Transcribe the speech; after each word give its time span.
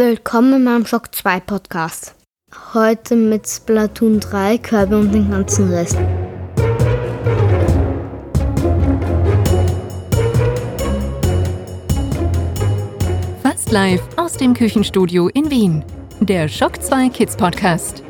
Willkommen 0.00 0.62
meinem 0.62 0.86
Shock 0.86 1.12
2 1.12 1.40
Podcast. 1.40 2.14
Heute 2.72 3.16
mit 3.16 3.48
Splatoon 3.48 4.20
3, 4.20 4.58
Kirby 4.58 4.94
und 4.94 5.10
den 5.10 5.28
ganzen 5.28 5.72
Rest. 5.72 5.98
Fast 13.42 13.72
live 13.72 14.00
aus 14.16 14.34
dem 14.34 14.54
Küchenstudio 14.54 15.30
in 15.30 15.50
Wien. 15.50 15.84
Der 16.20 16.46
Shock 16.46 16.80
2 16.80 17.08
Kids 17.08 17.36
Podcast. 17.36 18.04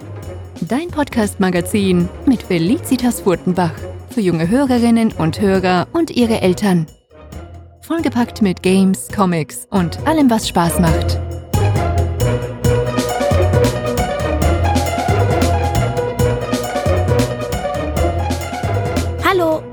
Dein 0.61 0.89
Podcast-Magazin 0.89 2.07
mit 2.27 2.43
Felicitas 2.43 3.23
Furtenbach. 3.23 3.73
Für 4.11 4.21
junge 4.21 4.47
Hörerinnen 4.47 5.13
und 5.13 5.41
Hörer 5.41 5.89
und 5.95 6.11
ihre 6.11 6.43
Eltern. 6.43 6.87
Vollgepackt 7.81 8.43
mit 8.43 8.63
Games, 8.63 9.09
Comics 9.09 9.67
und 9.71 10.07
allem, 10.07 10.29
was 10.29 10.47
Spaß 10.47 10.81
macht. 10.81 11.19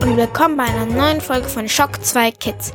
Und 0.05 0.17
willkommen 0.17 0.55
bei 0.55 0.65
einer 0.65 0.85
neuen 0.85 1.19
Folge 1.19 1.49
von 1.49 1.67
Shock 1.67 2.03
2 2.03 2.29
Kids. 2.29 2.73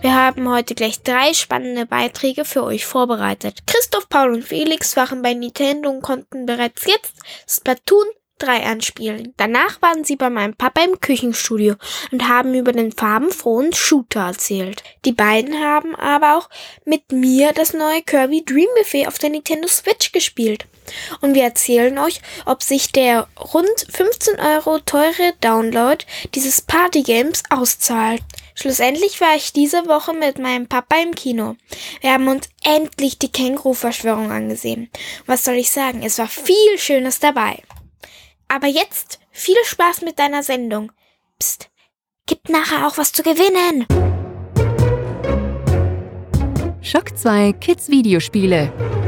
Wir 0.00 0.14
haben 0.14 0.48
heute 0.48 0.74
gleich 0.74 1.02
drei 1.02 1.34
spannende 1.34 1.84
Beiträge 1.84 2.46
für 2.46 2.64
euch 2.64 2.86
vorbereitet. 2.86 3.66
Christoph, 3.66 4.08
Paul 4.08 4.32
und 4.32 4.44
Felix 4.44 4.96
waren 4.96 5.20
bei 5.20 5.34
Nintendo 5.34 5.90
und 5.90 6.00
konnten 6.00 6.46
bereits 6.46 6.86
jetzt 6.86 7.12
Splatoon 7.46 8.06
3 8.38 8.64
anspielen. 8.64 9.34
Danach 9.36 9.82
waren 9.82 10.04
sie 10.04 10.16
bei 10.16 10.30
meinem 10.30 10.54
Papa 10.54 10.82
im 10.82 10.98
Küchenstudio 11.00 11.74
und 12.12 12.26
haben 12.26 12.54
über 12.54 12.72
den 12.72 12.92
farbenfrohen 12.92 13.74
Shooter 13.74 14.28
erzählt. 14.28 14.82
Die 15.04 15.12
beiden 15.12 15.60
haben 15.60 15.94
aber 15.96 16.38
auch 16.38 16.48
mit 16.86 17.12
mir 17.12 17.52
das 17.52 17.74
neue 17.74 18.00
Kirby 18.00 18.42
Dream 18.42 18.68
Buffet 18.78 19.06
auf 19.06 19.18
der 19.18 19.28
Nintendo 19.28 19.68
Switch 19.68 20.12
gespielt. 20.12 20.64
Und 21.20 21.34
wir 21.34 21.44
erzählen 21.44 21.98
euch, 21.98 22.20
ob 22.46 22.62
sich 22.62 22.92
der 22.92 23.28
rund 23.38 23.86
15 23.90 24.40
Euro 24.40 24.78
teure 24.80 25.32
Download 25.40 26.04
dieses 26.34 26.60
Partygames 26.60 27.42
auszahlt. 27.50 28.22
Schlussendlich 28.54 29.20
war 29.20 29.36
ich 29.36 29.52
diese 29.52 29.86
Woche 29.86 30.12
mit 30.12 30.38
meinem 30.38 30.66
Papa 30.66 30.96
im 31.02 31.14
Kino. 31.14 31.56
Wir 32.00 32.12
haben 32.12 32.28
uns 32.28 32.48
endlich 32.62 33.18
die 33.18 33.32
Känguru-Verschwörung 33.32 34.30
angesehen. 34.30 34.90
Was 35.26 35.44
soll 35.44 35.54
ich 35.54 35.70
sagen? 35.70 36.02
Es 36.02 36.18
war 36.18 36.28
viel 36.28 36.78
Schönes 36.78 37.20
dabei. 37.20 37.62
Aber 38.48 38.66
jetzt 38.66 39.20
viel 39.30 39.56
Spaß 39.64 40.02
mit 40.02 40.18
deiner 40.18 40.42
Sendung. 40.42 40.92
Psst, 41.38 41.70
gibt 42.26 42.48
nachher 42.48 42.86
auch 42.86 42.98
was 42.98 43.12
zu 43.12 43.22
gewinnen. 43.22 43.86
Shock 46.82 47.16
2 47.16 47.52
Kids 47.54 47.88
Videospiele. 47.88 48.99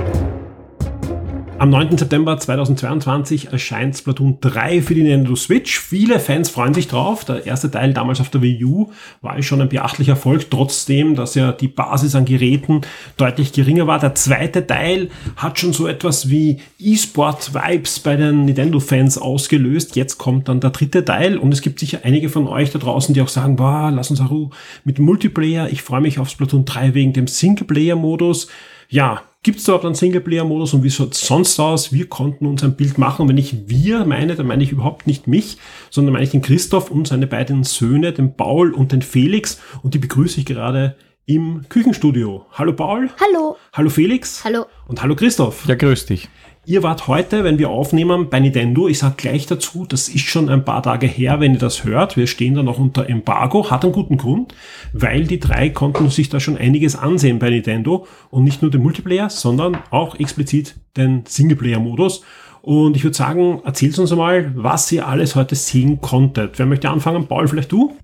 Am 1.62 1.70
9. 1.70 1.96
September 1.96 2.36
2022 2.36 3.52
erscheint 3.52 3.96
Splatoon 3.96 4.38
3 4.40 4.82
für 4.82 4.96
die 4.96 5.04
Nintendo 5.04 5.36
Switch. 5.36 5.78
Viele 5.78 6.18
Fans 6.18 6.50
freuen 6.50 6.74
sich 6.74 6.88
drauf. 6.88 7.24
Der 7.24 7.46
erste 7.46 7.70
Teil 7.70 7.94
damals 7.94 8.20
auf 8.20 8.30
der 8.30 8.42
Wii 8.42 8.64
U 8.64 8.90
war 9.20 9.40
schon 9.44 9.60
ein 9.60 9.68
beachtlicher 9.68 10.14
Erfolg, 10.14 10.50
trotzdem, 10.50 11.14
dass 11.14 11.36
ja 11.36 11.52
die 11.52 11.68
Basis 11.68 12.16
an 12.16 12.24
Geräten 12.24 12.80
deutlich 13.16 13.52
geringer 13.52 13.86
war. 13.86 14.00
Der 14.00 14.16
zweite 14.16 14.66
Teil 14.66 15.10
hat 15.36 15.60
schon 15.60 15.72
so 15.72 15.86
etwas 15.86 16.28
wie 16.28 16.58
E-Sport-Vibes 16.80 18.00
bei 18.00 18.16
den 18.16 18.44
Nintendo-Fans 18.46 19.18
ausgelöst. 19.18 19.94
Jetzt 19.94 20.18
kommt 20.18 20.48
dann 20.48 20.58
der 20.58 20.70
dritte 20.70 21.04
Teil 21.04 21.38
und 21.38 21.54
es 21.54 21.62
gibt 21.62 21.78
sicher 21.78 22.00
einige 22.02 22.28
von 22.28 22.48
euch 22.48 22.72
da 22.72 22.80
draußen, 22.80 23.14
die 23.14 23.22
auch 23.22 23.28
sagen, 23.28 23.54
boah, 23.54 23.92
lass 23.94 24.10
uns 24.10 24.20
auch 24.20 24.50
mit 24.82 24.98
Multiplayer. 24.98 25.68
Ich 25.70 25.82
freue 25.82 26.00
mich 26.00 26.18
auf 26.18 26.28
Splatoon 26.28 26.64
3 26.64 26.94
wegen 26.94 27.12
dem 27.12 27.28
Singleplayer-Modus. 27.28 28.48
Ja, 28.88 29.22
Gibt 29.44 29.58
es 29.58 29.64
überhaupt 29.64 29.84
einen 29.84 29.96
Singleplayer-Modus 29.96 30.72
und 30.72 30.84
wie 30.84 30.90
schaut 30.90 31.14
es 31.14 31.26
sonst 31.26 31.58
aus? 31.58 31.92
Wir 31.92 32.08
konnten 32.08 32.46
uns 32.46 32.62
ein 32.62 32.76
Bild 32.76 32.96
machen. 32.96 33.22
Und 33.22 33.28
wenn 33.28 33.38
ich 33.38 33.68
wir 33.68 34.04
meine, 34.04 34.36
dann 34.36 34.46
meine 34.46 34.62
ich 34.62 34.70
überhaupt 34.70 35.08
nicht 35.08 35.26
mich, 35.26 35.56
sondern 35.90 36.12
meine 36.12 36.24
ich 36.24 36.30
den 36.30 36.42
Christoph 36.42 36.92
und 36.92 37.08
seine 37.08 37.26
beiden 37.26 37.64
Söhne, 37.64 38.12
den 38.12 38.36
Paul 38.36 38.72
und 38.72 38.92
den 38.92 39.02
Felix. 39.02 39.60
Und 39.82 39.94
die 39.94 39.98
begrüße 39.98 40.38
ich 40.38 40.46
gerade 40.46 40.94
im 41.26 41.64
Küchenstudio. 41.68 42.46
Hallo 42.52 42.72
Paul. 42.72 43.10
Hallo. 43.20 43.56
Hallo 43.72 43.90
Felix. 43.90 44.44
Hallo. 44.44 44.66
Und 44.86 45.02
hallo 45.02 45.16
Christoph. 45.16 45.66
Ja, 45.66 45.74
grüß 45.74 46.06
dich. 46.06 46.28
Ihr 46.64 46.84
wart 46.84 47.08
heute, 47.08 47.42
wenn 47.42 47.58
wir 47.58 47.70
aufnehmen, 47.70 48.30
bei 48.30 48.38
Nintendo. 48.38 48.86
Ich 48.86 49.00
sage 49.00 49.16
gleich 49.16 49.46
dazu, 49.46 49.84
das 49.84 50.08
ist 50.08 50.26
schon 50.26 50.48
ein 50.48 50.64
paar 50.64 50.80
Tage 50.84 51.08
her, 51.08 51.40
wenn 51.40 51.54
ihr 51.54 51.58
das 51.58 51.82
hört. 51.82 52.16
Wir 52.16 52.28
stehen 52.28 52.54
da 52.54 52.62
noch 52.62 52.78
unter 52.78 53.08
Embargo. 53.08 53.68
Hat 53.68 53.82
einen 53.82 53.92
guten 53.92 54.16
Grund, 54.16 54.54
weil 54.92 55.26
die 55.26 55.40
drei 55.40 55.70
konnten 55.70 56.08
sich 56.08 56.28
da 56.28 56.38
schon 56.38 56.56
einiges 56.56 56.94
ansehen 56.94 57.40
bei 57.40 57.50
Nintendo. 57.50 58.06
Und 58.30 58.44
nicht 58.44 58.62
nur 58.62 58.70
den 58.70 58.80
Multiplayer, 58.80 59.28
sondern 59.28 59.76
auch 59.90 60.14
explizit 60.20 60.76
den 60.96 61.24
Singleplayer-Modus. 61.26 62.22
Und 62.60 62.94
ich 62.96 63.02
würde 63.02 63.16
sagen, 63.16 63.60
erzählt 63.64 63.98
uns 63.98 64.12
einmal, 64.12 64.52
was 64.54 64.92
ihr 64.92 65.08
alles 65.08 65.34
heute 65.34 65.56
sehen 65.56 66.00
konntet. 66.00 66.60
Wer 66.60 66.66
möchte 66.66 66.90
anfangen? 66.90 67.26
Paul, 67.26 67.48
vielleicht 67.48 67.72
du? 67.72 67.96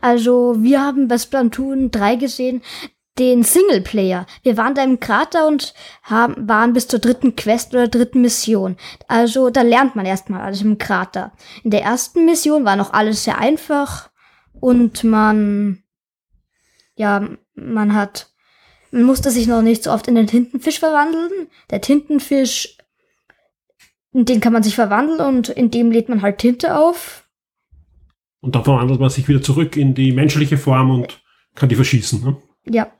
Also, 0.00 0.56
wir 0.58 0.80
haben 0.80 1.06
bei 1.06 1.18
Splatoon 1.18 1.92
3 1.92 2.16
gesehen, 2.16 2.62
den 3.18 3.42
Singleplayer. 3.42 4.26
Wir 4.42 4.56
waren 4.56 4.74
da 4.74 4.84
im 4.84 5.00
Krater 5.00 5.46
und 5.46 5.74
haben, 6.02 6.48
waren 6.48 6.72
bis 6.72 6.86
zur 6.88 6.98
dritten 6.98 7.34
Quest 7.34 7.72
oder 7.72 7.88
dritten 7.88 8.20
Mission. 8.20 8.76
Also 9.08 9.50
da 9.50 9.62
lernt 9.62 9.96
man 9.96 10.06
erstmal 10.06 10.42
alles 10.42 10.62
im 10.62 10.78
Krater. 10.78 11.32
In 11.64 11.70
der 11.70 11.82
ersten 11.82 12.26
Mission 12.26 12.64
war 12.64 12.76
noch 12.76 12.92
alles 12.92 13.24
sehr 13.24 13.38
einfach 13.38 14.10
und 14.60 15.04
man, 15.04 15.82
ja, 16.94 17.28
man 17.54 17.94
hat, 17.94 18.30
man 18.90 19.04
musste 19.04 19.30
sich 19.30 19.46
noch 19.46 19.62
nicht 19.62 19.84
so 19.84 19.92
oft 19.92 20.08
in 20.08 20.14
den 20.14 20.26
Tintenfisch 20.26 20.78
verwandeln. 20.78 21.48
Der 21.70 21.80
Tintenfisch, 21.80 22.76
in 24.12 24.24
den 24.24 24.40
kann 24.40 24.52
man 24.52 24.62
sich 24.62 24.74
verwandeln 24.74 25.20
und 25.20 25.48
in 25.48 25.70
dem 25.70 25.90
lädt 25.90 26.08
man 26.08 26.22
halt 26.22 26.38
Tinte 26.38 26.78
auf. 26.78 27.24
Und 28.40 28.54
dann 28.54 28.64
verwandelt 28.64 29.00
man 29.00 29.10
sich 29.10 29.26
wieder 29.26 29.42
zurück 29.42 29.76
in 29.76 29.94
die 29.94 30.12
menschliche 30.12 30.58
Form 30.58 30.90
und 30.90 31.20
kann 31.54 31.68
die 31.68 31.74
verschießen. 31.74 32.22
Ne? 32.22 32.36
Ja. 32.68 32.92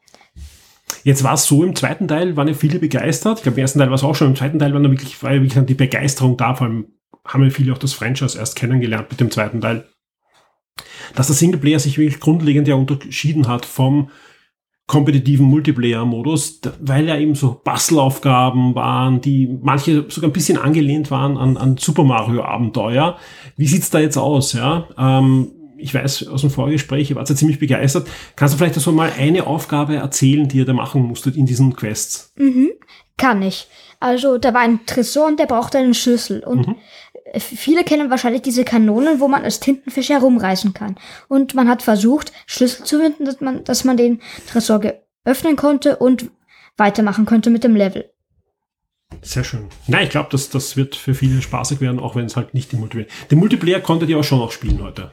Jetzt 1.06 1.22
war 1.22 1.34
es 1.34 1.44
so, 1.44 1.62
im 1.62 1.76
zweiten 1.76 2.08
Teil 2.08 2.36
waren 2.36 2.48
ja 2.48 2.54
viele 2.54 2.80
begeistert. 2.80 3.38
Ich 3.38 3.44
glaube, 3.44 3.58
im 3.58 3.62
ersten 3.62 3.78
Teil 3.78 3.90
war 3.90 3.94
es 3.94 4.02
auch 4.02 4.16
schon, 4.16 4.26
im 4.26 4.34
zweiten 4.34 4.58
Teil 4.58 4.74
war, 4.74 4.80
da 4.80 4.90
wirklich, 4.90 5.22
war 5.22 5.32
ja 5.32 5.40
wirklich 5.40 5.64
die 5.64 5.74
Begeisterung 5.74 6.36
da. 6.36 6.56
Vor 6.56 6.66
allem 6.66 6.86
haben 7.24 7.44
ja 7.44 7.50
viele 7.50 7.72
auch 7.72 7.78
das 7.78 7.92
Franchise 7.92 8.36
erst 8.36 8.56
kennengelernt 8.56 9.06
mit 9.08 9.20
dem 9.20 9.30
zweiten 9.30 9.60
Teil. 9.60 9.86
Dass 11.14 11.28
der 11.28 11.36
Singleplayer 11.36 11.78
sich 11.78 11.96
wirklich 11.96 12.18
grundlegend 12.18 12.66
ja 12.66 12.74
unterschieden 12.74 13.46
hat 13.46 13.66
vom 13.66 14.10
kompetitiven 14.88 15.46
Multiplayer-Modus, 15.46 16.60
weil 16.80 17.06
ja 17.06 17.16
eben 17.16 17.36
so 17.36 17.54
Puzzle-Aufgaben 17.54 18.74
waren, 18.74 19.20
die 19.20 19.46
manche 19.62 20.06
sogar 20.08 20.30
ein 20.30 20.32
bisschen 20.32 20.58
angelehnt 20.58 21.12
waren 21.12 21.36
an, 21.36 21.56
an 21.56 21.76
Super 21.76 22.02
Mario-Abenteuer. 22.02 23.16
Wie 23.56 23.68
sieht's 23.68 23.90
da 23.90 24.00
jetzt 24.00 24.16
aus? 24.16 24.54
Ja? 24.54 24.88
Ähm, 24.98 25.52
ich 25.78 25.94
weiß 25.94 26.28
aus 26.28 26.40
dem 26.40 26.50
Vorgespräch, 26.50 27.10
ihr 27.10 27.16
wart 27.16 27.28
ja 27.28 27.34
ziemlich 27.34 27.58
begeistert. 27.58 28.08
Kannst 28.34 28.54
du 28.54 28.58
vielleicht 28.58 28.74
so 28.74 28.92
mal 28.92 29.12
eine 29.18 29.46
Aufgabe 29.46 29.96
erzählen, 29.96 30.48
die 30.48 30.58
ihr 30.58 30.64
da 30.64 30.72
machen 30.72 31.02
musstet 31.02 31.36
in 31.36 31.46
diesen 31.46 31.76
Quests? 31.76 32.32
Mhm, 32.36 32.70
kann 33.16 33.42
ich. 33.42 33.68
Also 34.00 34.38
da 34.38 34.52
war 34.54 34.60
ein 34.60 34.84
Tresor 34.86 35.26
und 35.26 35.40
der 35.40 35.46
brauchte 35.46 35.78
einen 35.78 35.94
Schlüssel. 35.94 36.44
Und 36.44 36.68
mhm. 36.68 36.76
viele 37.38 37.84
kennen 37.84 38.10
wahrscheinlich 38.10 38.42
diese 38.42 38.64
Kanonen, 38.64 39.20
wo 39.20 39.28
man 39.28 39.44
als 39.44 39.60
Tintenfisch 39.60 40.10
herumreißen 40.10 40.74
kann. 40.74 40.96
Und 41.28 41.54
man 41.54 41.68
hat 41.68 41.82
versucht, 41.82 42.32
Schlüssel 42.46 42.84
zu 42.84 43.00
finden, 43.00 43.24
dass 43.24 43.40
man, 43.40 43.64
dass 43.64 43.84
man 43.84 43.96
den 43.96 44.20
Tresor 44.48 44.80
öffnen 45.24 45.56
konnte 45.56 45.96
und 45.96 46.30
weitermachen 46.76 47.26
könnte 47.26 47.50
mit 47.50 47.64
dem 47.64 47.74
Level. 47.74 48.10
Sehr 49.22 49.44
schön. 49.44 49.68
Nein, 49.86 50.04
ich 50.04 50.10
glaube, 50.10 50.28
das, 50.32 50.50
das 50.50 50.76
wird 50.76 50.96
für 50.96 51.14
viele 51.14 51.40
spaßig 51.40 51.80
werden, 51.80 52.00
auch 52.00 52.16
wenn 52.16 52.26
es 52.26 52.36
halt 52.36 52.54
nicht 52.54 52.72
im 52.72 52.80
Multiplayer. 52.80 53.06
Den 53.30 53.38
Multiplayer 53.38 53.80
konntet 53.80 54.08
ihr 54.08 54.18
auch 54.18 54.24
schon 54.24 54.40
noch 54.40 54.52
spielen 54.52 54.82
heute. 54.82 55.12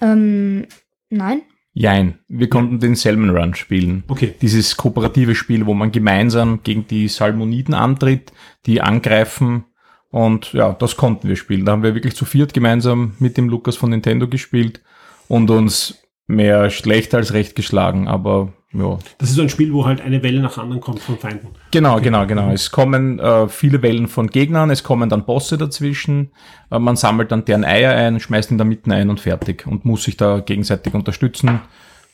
Ähm, 0.00 0.66
nein. 1.08 1.42
Jein, 1.72 2.18
wir 2.28 2.48
konnten 2.48 2.80
den 2.80 2.96
Salmon 2.96 3.30
Run 3.30 3.54
spielen. 3.54 4.02
Okay. 4.08 4.34
Dieses 4.42 4.76
kooperative 4.76 5.34
Spiel, 5.34 5.66
wo 5.66 5.74
man 5.74 5.92
gemeinsam 5.92 6.60
gegen 6.64 6.86
die 6.88 7.08
Salmoniden 7.08 7.74
antritt, 7.74 8.32
die 8.66 8.80
angreifen 8.80 9.64
und 10.10 10.52
ja, 10.52 10.72
das 10.72 10.96
konnten 10.96 11.28
wir 11.28 11.36
spielen. 11.36 11.64
Da 11.64 11.72
haben 11.72 11.84
wir 11.84 11.94
wirklich 11.94 12.16
zu 12.16 12.24
viert 12.24 12.52
gemeinsam 12.52 13.14
mit 13.20 13.36
dem 13.36 13.48
Lukas 13.48 13.76
von 13.76 13.90
Nintendo 13.90 14.26
gespielt 14.26 14.82
und 15.28 15.50
uns 15.50 16.02
mehr 16.26 16.70
schlecht 16.70 17.14
als 17.14 17.32
recht 17.32 17.54
geschlagen, 17.54 18.08
aber 18.08 18.52
ja. 18.72 18.98
Das 19.18 19.30
ist 19.30 19.36
so 19.36 19.42
ein 19.42 19.48
Spiel, 19.48 19.72
wo 19.72 19.84
halt 19.84 20.00
eine 20.00 20.22
Welle 20.22 20.40
nach 20.40 20.56
anderen 20.56 20.80
kommt 20.80 21.00
von 21.00 21.18
Feinden. 21.18 21.48
Genau, 21.72 21.94
okay. 21.94 22.04
genau, 22.04 22.26
genau. 22.26 22.50
Es 22.50 22.70
kommen 22.70 23.18
äh, 23.18 23.48
viele 23.48 23.82
Wellen 23.82 24.06
von 24.06 24.28
Gegnern, 24.28 24.70
es 24.70 24.84
kommen 24.84 25.08
dann 25.08 25.26
Bosse 25.26 25.58
dazwischen, 25.58 26.30
äh, 26.70 26.78
man 26.78 26.94
sammelt 26.94 27.32
dann 27.32 27.44
deren 27.44 27.64
Eier 27.64 27.94
ein, 27.94 28.20
schmeißt 28.20 28.52
in 28.52 28.58
der 28.58 28.66
Mitte 28.66 28.92
ein 28.92 29.10
und 29.10 29.18
fertig 29.18 29.66
und 29.66 29.84
muss 29.84 30.04
sich 30.04 30.16
da 30.16 30.38
gegenseitig 30.38 30.94
unterstützen, 30.94 31.60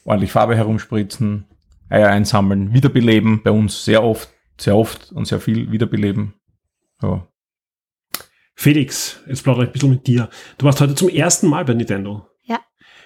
ordentlich 0.05 0.33
Farbe 0.33 0.57
herumspritzen, 0.57 1.45
Eier 1.91 2.09
einsammeln, 2.09 2.73
wiederbeleben, 2.73 3.43
bei 3.43 3.51
uns 3.51 3.85
sehr 3.85 4.03
oft, 4.03 4.31
sehr 4.59 4.77
oft 4.77 5.13
und 5.13 5.27
sehr 5.27 5.41
viel 5.41 5.71
wiederbeleben. 5.71 6.35
Ja. 7.03 7.27
Felix, 8.55 9.21
jetzt 9.29 9.45
plaudere 9.45 9.65
ich 9.65 9.71
ein 9.71 9.73
bisschen 9.75 9.91
mit 9.91 10.07
dir. 10.07 10.31
Du 10.57 10.65
warst 10.65 10.81
heute 10.81 10.95
zum 10.95 11.11
ersten 11.11 11.49
Mal 11.49 11.67
bei 11.67 11.75
Nintendo. 11.75 12.27
Ja. 12.45 12.61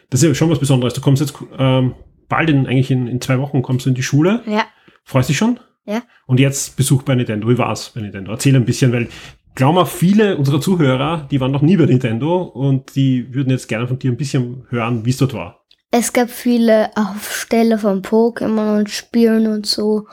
Das 0.09 0.23
ist 0.23 0.29
ja 0.29 0.35
schon 0.37 0.51
was 0.51 0.61
Besonderes. 0.61 0.95
Du 0.95 1.01
kommst 1.01 1.21
jetzt 1.21 1.35
ähm, 1.59 1.95
bald 2.31 2.49
in, 2.49 2.67
eigentlich 2.67 2.91
in, 2.91 3.07
in 3.07 3.21
zwei 3.21 3.39
Wochen 3.39 3.61
kommst 3.61 3.85
du 3.85 3.91
in 3.91 3.95
die 3.95 4.03
Schule. 4.03 4.43
Ja. 4.47 4.65
Freust 5.05 5.29
dich 5.29 5.37
schon? 5.37 5.61
Ja. 5.85 6.03
Und 6.27 6.41
jetzt 6.41 6.77
Besuch 6.77 7.03
bei 7.03 7.15
Nintendo. 7.15 7.49
Wie 7.49 7.59
war's 7.59 7.91
bei 7.91 8.01
Nintendo? 8.01 8.31
Erzähl 8.33 8.57
ein 8.57 8.65
bisschen, 8.65 8.93
weil 8.93 9.09
glaube 9.55 9.75
mal, 9.75 9.85
viele 9.85 10.37
unserer 10.39 10.61
Zuhörer, 10.61 11.27
die 11.31 11.41
waren 11.41 11.51
noch 11.51 11.63
nie 11.63 11.77
bei 11.77 11.87
Nintendo 11.87 12.43
und 12.43 12.95
die 12.97 13.35
würden 13.35 13.51
jetzt 13.51 13.69
gerne 13.69 13.87
von 13.87 13.99
dir 13.99 14.11
ein 14.11 14.17
bisschen 14.17 14.65
hören, 14.71 15.05
wie 15.05 15.11
es 15.11 15.19
dort 15.19 15.35
war. 15.35 15.67
Es 15.91 16.13
gab 16.13 16.31
viele 16.31 16.91
Aufstelle 16.97 17.77
von 17.77 18.03
Pokémon 18.03 18.79
und 18.79 18.91
Spielen 18.91 19.49
und 19.49 19.67
so. 19.67 20.07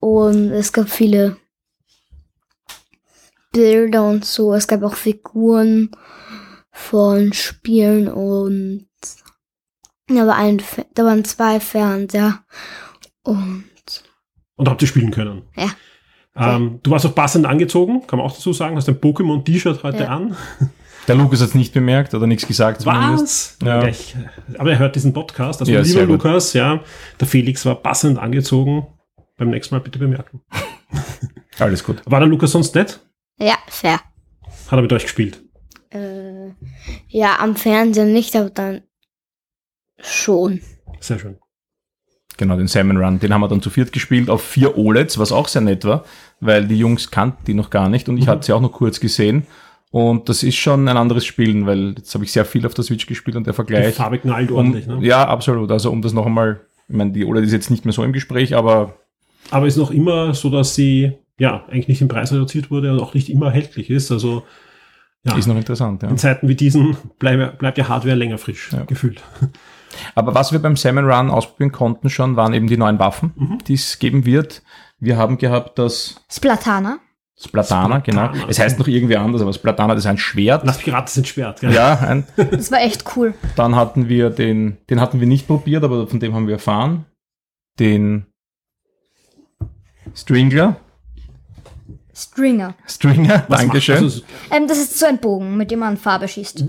Und 0.00 0.50
es 0.50 0.72
gab 0.72 0.90
viele 0.90 1.36
Bilder 3.52 4.08
und 4.08 4.24
so. 4.24 4.52
Es 4.52 4.66
gab 4.66 4.82
auch 4.82 4.96
Figuren 4.96 5.92
von 6.72 7.32
Spielen 7.32 8.08
und 8.08 8.88
da, 10.08 10.26
war 10.26 10.36
ein, 10.36 10.62
da 10.94 11.04
waren 11.04 11.24
zwei 11.24 11.60
Fernseher. 11.60 12.40
Und 13.22 13.64
Und 14.56 14.68
habt 14.68 14.82
ihr 14.82 14.88
spielen 14.88 15.10
können. 15.10 15.42
Ja. 15.56 15.70
Ähm, 16.36 16.80
du 16.82 16.90
warst 16.90 17.06
auch 17.06 17.14
passend 17.14 17.46
angezogen, 17.46 18.06
kann 18.06 18.18
man 18.18 18.26
auch 18.26 18.34
dazu 18.34 18.52
sagen, 18.52 18.76
hast 18.76 18.88
ein 18.88 19.00
Pokémon-T-Shirt 19.00 19.82
heute 19.84 20.04
Ja. 20.04 20.08
an. 20.08 20.36
Der 21.06 21.14
Lukas 21.16 21.40
hat 21.40 21.48
es 21.48 21.54
nicht 21.54 21.72
bemerkt 21.74 22.14
oder 22.14 22.26
nichts 22.26 22.46
gesagt. 22.46 22.84
Was? 22.86 23.58
Ja. 23.62 23.88
Aber 24.58 24.70
er 24.72 24.78
hört 24.78 24.96
diesen 24.96 25.12
Podcast. 25.12 25.60
Also 25.60 25.70
Ja, 25.70 25.80
lieber 25.82 26.00
gut. 26.06 26.24
Lukas, 26.24 26.54
ja, 26.54 26.80
der 27.20 27.26
Felix 27.28 27.64
war 27.66 27.74
passend 27.76 28.18
angezogen. 28.18 28.86
Beim 29.36 29.50
nächsten 29.50 29.74
Mal 29.74 29.80
bitte 29.80 29.98
bemerken. 29.98 30.40
Alles 31.58 31.84
gut. 31.84 32.00
War 32.06 32.20
der 32.20 32.28
Lukas 32.28 32.52
sonst 32.52 32.74
nett? 32.74 33.00
ja, 33.38 33.56
fair. 33.68 34.00
Hat 34.68 34.78
er 34.78 34.82
mit 34.82 34.92
euch 34.92 35.02
gespielt? 35.02 35.42
Äh, 35.90 36.50
ja, 37.08 37.38
am 37.38 37.54
Fernsehen 37.54 38.12
nicht, 38.12 38.34
aber 38.34 38.50
dann 38.50 38.82
schon. 40.00 40.60
Sehr 41.00 41.18
schön. 41.18 41.36
Genau, 42.36 42.56
den 42.56 42.66
Salmon 42.66 42.96
Run. 42.96 43.20
Den 43.20 43.32
haben 43.32 43.42
wir 43.42 43.48
dann 43.48 43.62
zu 43.62 43.70
viert 43.70 43.92
gespielt 43.92 44.28
auf 44.28 44.42
vier 44.42 44.76
OLEDs, 44.76 45.18
was 45.18 45.30
auch 45.30 45.46
sehr 45.46 45.62
nett 45.62 45.84
war, 45.84 46.04
weil 46.40 46.66
die 46.66 46.76
Jungs 46.78 47.10
kannten 47.10 47.44
die 47.46 47.54
noch 47.54 47.70
gar 47.70 47.88
nicht 47.88 48.08
und 48.08 48.18
ich 48.18 48.26
Mhm. 48.26 48.30
hatte 48.30 48.46
sie 48.46 48.52
auch 48.52 48.60
noch 48.60 48.72
kurz 48.72 48.98
gesehen. 48.98 49.46
Und 49.92 50.28
das 50.28 50.42
ist 50.42 50.56
schon 50.56 50.88
ein 50.88 50.96
anderes 50.96 51.24
Spielen, 51.24 51.66
weil 51.66 51.94
jetzt 51.96 52.12
habe 52.14 52.24
ich 52.24 52.32
sehr 52.32 52.44
viel 52.44 52.66
auf 52.66 52.74
der 52.74 52.82
Switch 52.82 53.06
gespielt 53.06 53.36
und 53.36 53.46
der 53.46 53.52
Die 53.52 53.56
Vergleich. 53.56 53.94
Farbe 53.94 54.18
knallt 54.18 54.50
Um, 54.50 54.56
ordentlich. 54.56 54.86
Ne? 54.88 54.98
Ja, 55.02 55.24
absolut. 55.28 55.70
Also 55.70 55.92
um 55.92 56.02
das 56.02 56.12
noch 56.12 56.26
einmal, 56.26 56.60
ich 56.88 56.96
meine, 56.96 57.12
die 57.12 57.24
OLED 57.24 57.44
ist 57.44 57.52
jetzt 57.52 57.70
nicht 57.70 57.84
mehr 57.84 57.92
so 57.92 58.02
im 58.02 58.12
Gespräch, 58.12 58.56
aber 58.56 58.96
Aber 59.52 59.68
ist 59.68 59.76
noch 59.76 59.92
immer 59.92 60.34
so, 60.34 60.50
dass 60.50 60.74
sie 60.74 61.12
ja 61.38 61.64
eigentlich 61.68 61.86
nicht 61.86 62.02
im 62.02 62.08
Preis 62.08 62.32
reduziert 62.32 62.72
wurde 62.72 62.90
und 62.92 62.98
auch 62.98 63.14
nicht 63.14 63.28
immer 63.28 63.46
erhältlich 63.46 63.88
ist. 63.90 64.10
Also 64.10 64.42
ja, 65.24 65.36
ist 65.36 65.46
noch 65.46 65.56
interessant. 65.56 66.02
Ja. 66.02 66.08
in 66.10 66.18
Zeiten 66.18 66.48
wie 66.48 66.54
diesen 66.54 66.96
bleib, 67.18 67.58
bleibt 67.58 67.78
ja 67.78 67.88
Hardware 67.88 68.14
länger 68.14 68.38
frisch, 68.38 68.70
Ja. 68.72 68.84
gefühlt. 68.84 69.22
Aber 70.14 70.34
was 70.34 70.52
wir 70.52 70.58
beim 70.58 70.76
Salmon 70.76 71.04
Run 71.10 71.30
ausprobieren 71.30 71.72
konnten 71.72 72.10
schon, 72.10 72.36
waren 72.36 72.52
eben 72.52 72.66
die 72.66 72.76
neuen 72.76 72.98
Waffen, 72.98 73.32
Mhm. 73.36 73.58
die 73.66 73.74
es 73.74 73.98
geben 73.98 74.26
wird. 74.26 74.62
Wir 74.98 75.16
haben 75.16 75.38
gehabt 75.38 75.78
das 75.78 76.16
Splatana. 76.30 76.98
Splatana, 77.36 78.00
Splatana. 78.00 78.28
genau. 78.30 78.46
Es 78.48 78.58
heißt 78.60 78.78
noch 78.78 78.86
irgendwie 78.86 79.16
anders, 79.16 79.42
aber 79.42 79.52
Splatana, 79.52 79.94
das 79.94 80.04
ist 80.04 80.08
ein 80.10 80.18
Schwert. 80.18 80.62
Lass 80.64 80.78
mich 80.78 80.92
raten, 80.92 81.06
das 81.06 81.14
sind 81.14 81.26
Schwert. 81.28 81.60
Gell? 81.60 81.72
Ja, 81.72 81.94
ein, 82.00 82.24
Das 82.50 82.70
war 82.70 82.80
echt 82.80 83.04
cool. 83.16 83.34
Dann 83.56 83.74
hatten 83.76 84.08
wir 84.08 84.30
den, 84.30 84.78
den 84.88 85.00
hatten 85.00 85.18
wir 85.20 85.26
nicht 85.26 85.46
probiert, 85.48 85.82
aber 85.84 86.06
von 86.06 86.20
dem 86.20 86.32
haben 86.34 86.46
wir 86.46 86.54
erfahren. 86.54 87.06
Den 87.80 88.26
Stringler. 90.14 90.76
Stringer. 92.14 92.74
Stringer, 92.86 93.44
Was 93.48 93.60
Dankeschön. 93.60 93.94
macht- 93.96 94.04
also, 94.04 94.22
Ähm, 94.50 94.68
das 94.68 94.78
ist 94.78 94.98
so 94.98 95.06
ein 95.06 95.18
Bogen, 95.18 95.56
mit 95.56 95.70
dem 95.70 95.80
man 95.80 95.96
Farbe 95.96 96.28
schießt. 96.28 96.64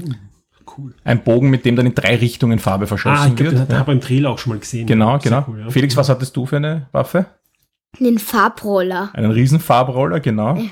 cool. 0.77 0.95
Ein 1.03 1.23
Bogen, 1.23 1.49
mit 1.49 1.63
dem 1.65 1.75
dann 1.75 1.85
in 1.85 1.93
drei 1.95 2.15
Richtungen 2.15 2.59
Farbe 2.59 2.85
Ah, 2.85 2.87
verschossen 2.87 3.29
ich 3.29 3.35
glaube, 3.35 3.57
wird. 3.57 3.69
den 3.69 3.73
Ja. 3.73 3.79
habe 3.79 3.91
ich 3.91 3.95
im 3.95 4.01
Trailer 4.01 4.29
auch 4.31 4.39
schon 4.39 4.53
mal 4.53 4.59
gesehen. 4.59 4.87
Genau, 4.87 5.19
genau. 5.19 5.45
Cool, 5.47 5.59
ja. 5.61 5.69
Felix, 5.69 5.95
was 5.95 6.09
hattest 6.09 6.35
du 6.35 6.45
für 6.45 6.57
eine 6.57 6.87
Waffe? 6.91 7.27
Den 7.99 8.19
Farbroller. 8.19 9.11
Einen 9.13 9.31
riesen 9.31 9.59
Farbroller, 9.59 10.19
genau. 10.19 10.55
Ja. 10.57 10.63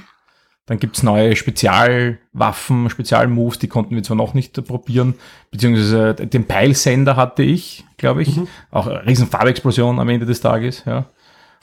Dann 0.65 0.79
gibt's 0.79 1.03
neue 1.03 1.35
Spezialwaffen, 1.35 2.89
Spezialmoves, 2.89 3.59
die 3.59 3.67
konnten 3.67 3.95
wir 3.95 4.03
zwar 4.03 4.17
noch 4.17 4.33
nicht 4.33 4.65
probieren, 4.65 5.15
beziehungsweise 5.51 6.13
den 6.15 6.45
Peilsender 6.47 7.15
hatte 7.15 7.43
ich, 7.43 7.83
glaube 7.97 8.21
ich. 8.23 8.35
Mhm. 8.37 8.47
Auch 8.71 8.87
eine 8.87 9.05
riesen 9.05 9.27
Farbexplosion 9.27 9.99
am 9.99 10.09
Ende 10.09 10.25
des 10.25 10.41
Tages, 10.41 10.83
ja. 10.85 11.05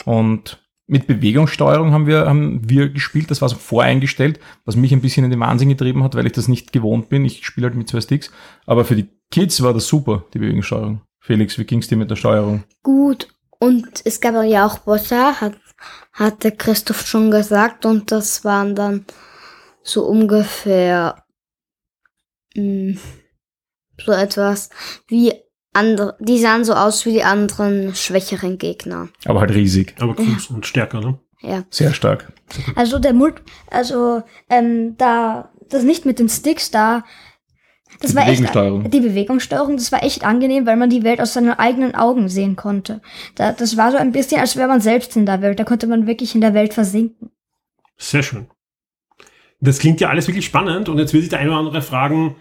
Und 0.05 0.59
mit 0.91 1.07
Bewegungssteuerung 1.07 1.93
haben 1.93 2.07
wir, 2.07 2.27
haben 2.27 2.69
wir 2.69 2.89
gespielt, 2.89 3.31
das 3.31 3.41
war 3.41 3.49
so 3.49 3.57
voreingestellt, 3.57 4.41
was 4.65 4.75
mich 4.75 4.93
ein 4.93 5.01
bisschen 5.01 5.25
in 5.25 5.31
den 5.31 5.41
Wahnsinn 5.41 5.69
getrieben 5.69 6.03
hat, 6.03 6.17
weil 6.17 6.27
ich 6.27 6.33
das 6.33 6.49
nicht 6.49 6.73
gewohnt 6.73 7.09
bin. 7.09 7.25
Ich 7.25 7.47
spiele 7.47 7.69
halt 7.69 7.77
mit 7.77 7.89
zwei 7.89 8.01
Sticks. 8.01 8.31
Aber 8.67 8.85
für 8.85 8.97
die 8.97 9.09
Kids 9.31 9.63
war 9.63 9.73
das 9.73 9.87
super, 9.87 10.25
die 10.35 10.41
Bewegungssteuerung. 10.41 11.03
Felix, 11.21 11.59
wie 11.59 11.65
ging's 11.65 11.87
dir 11.87 11.97
mit 11.97 12.11
der 12.11 12.17
Steuerung? 12.17 12.65
Gut. 12.83 13.29
Und 13.61 14.03
es 14.05 14.21
gab 14.21 14.35
ja 14.45 14.67
auch 14.67 14.79
Bosse, 14.79 15.41
hat, 15.41 15.61
hatte 16.13 16.51
Christoph 16.51 17.07
schon 17.07 17.31
gesagt. 17.31 17.87
Und 17.87 18.11
das 18.11 18.45
waren 18.45 18.75
dann 18.75 19.07
so 19.83 20.07
ungefähr 20.07 21.23
mh, 22.57 22.99
so 24.05 24.13
etwas 24.13 24.71
wie 25.07 25.35
andere. 25.73 26.17
Die 26.21 26.39
sahen 26.39 26.65
so 26.65 26.75
aus 26.75 27.07
wie 27.07 27.13
die 27.13 27.23
anderen 27.25 27.95
schwächeren 27.95 28.59
Gegner. 28.59 29.09
Aber 29.25 29.41
halt 29.41 29.53
riesig. 29.55 29.95
Aber 30.01 30.15
groß 30.15 30.51
und 30.51 30.67
stärker, 30.67 31.01
ne? 31.01 31.19
Ja. 31.43 31.65
Sehr 31.71 31.95
stark. 31.95 32.33
Also 32.75 32.99
der 32.99 33.15
Mult, 33.15 33.43
also 33.71 34.23
ähm, 34.49 34.97
da 34.99 35.51
das 35.71 35.85
nicht 35.85 36.05
mit 36.05 36.19
den 36.19 36.29
Sticks 36.29 36.71
da. 36.71 37.05
Das 38.01 38.11
Die 38.13 38.17
war 38.17 38.23
echt 38.23 38.33
Bewegungssteuerung. 38.41 38.91
die 38.91 39.01
Bewegungssteuerung, 39.01 39.77
das 39.77 39.93
war 39.93 40.03
echt 40.03 40.25
angenehm, 40.25 40.65
weil 40.67 40.77
man 40.77 40.91
die 40.91 41.03
Welt 41.03 41.21
aus 41.21 41.33
seinen 41.35 41.53
eigenen 41.53 41.95
Augen 41.95 42.29
sehen 42.29 42.57
konnte. 42.57 43.01
Da, 43.35 43.53
das 43.53 43.77
war 43.77 43.91
so 43.91 43.97
ein 43.99 44.13
bisschen, 44.13 44.41
als 44.41 44.57
wäre 44.57 44.69
man 44.69 44.81
selbst 44.81 45.17
in 45.17 45.27
der 45.27 45.43
Welt. 45.43 45.59
Da 45.59 45.65
konnte 45.65 45.87
man 45.87 46.07
wirklich 46.07 46.35
in 46.35 46.41
der 46.41 46.55
Welt 46.55 46.73
versinken. 46.75 47.31
Sehr 47.97 48.23
schön. 48.23 48.47
Das 49.61 49.79
klingt 49.79 50.01
ja 50.01 50.09
alles 50.09 50.27
wirklich 50.27 50.47
spannend 50.47 50.89
und 50.89 50.99
jetzt 50.99 51.13
will 51.13 51.21
sich 51.21 51.29
der 51.31 51.41
eine 51.41 51.51
oder 51.51 51.59
andere 51.59 51.83
fragen, 51.83 52.37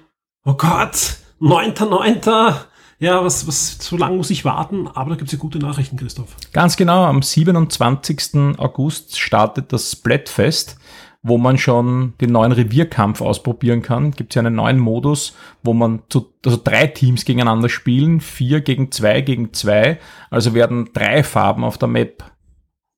oh 0.46 0.54
Gott, 0.54 1.18
9.9. 1.42 2.56
Ja, 3.00 3.24
was, 3.24 3.48
was, 3.48 3.78
so 3.80 3.96
lange 3.96 4.18
muss 4.18 4.30
ich 4.30 4.44
warten? 4.44 4.88
Aber 4.90 5.12
da 5.12 5.16
gibt's 5.16 5.32
ja 5.32 5.40
gute 5.40 5.58
Nachrichten, 5.58 5.96
Christoph. 5.96 6.36
Ganz 6.52 6.76
genau, 6.76 7.06
am 7.06 7.22
27. 7.22 8.58
August 8.58 9.18
startet 9.18 9.72
das 9.72 9.94
Splatfest, 9.94 10.78
wo 11.24 11.38
man 11.38 11.58
schon 11.58 12.14
den 12.20 12.34
neuen 12.34 12.52
Revierkampf 12.52 13.22
ausprobieren 13.22 13.82
kann. 13.82 14.12
Gibt 14.12 14.36
ja 14.36 14.42
einen 14.42 14.56
neuen 14.56 14.80
Modus, 14.80 15.34
wo 15.64 15.74
man 15.74 16.04
zu, 16.10 16.34
also 16.46 16.60
drei 16.62 16.88
Teams 16.88 17.24
gegeneinander 17.24 17.70
spielen, 17.70 18.20
vier 18.20 18.60
gegen 18.60 18.92
zwei 18.92 19.22
gegen 19.22 19.54
zwei. 19.54 20.00
Also 20.30 20.54
werden 20.54 20.90
drei 20.94 21.24
Farben 21.24 21.64
auf 21.64 21.78
der 21.78 21.88
Map, 21.88 22.24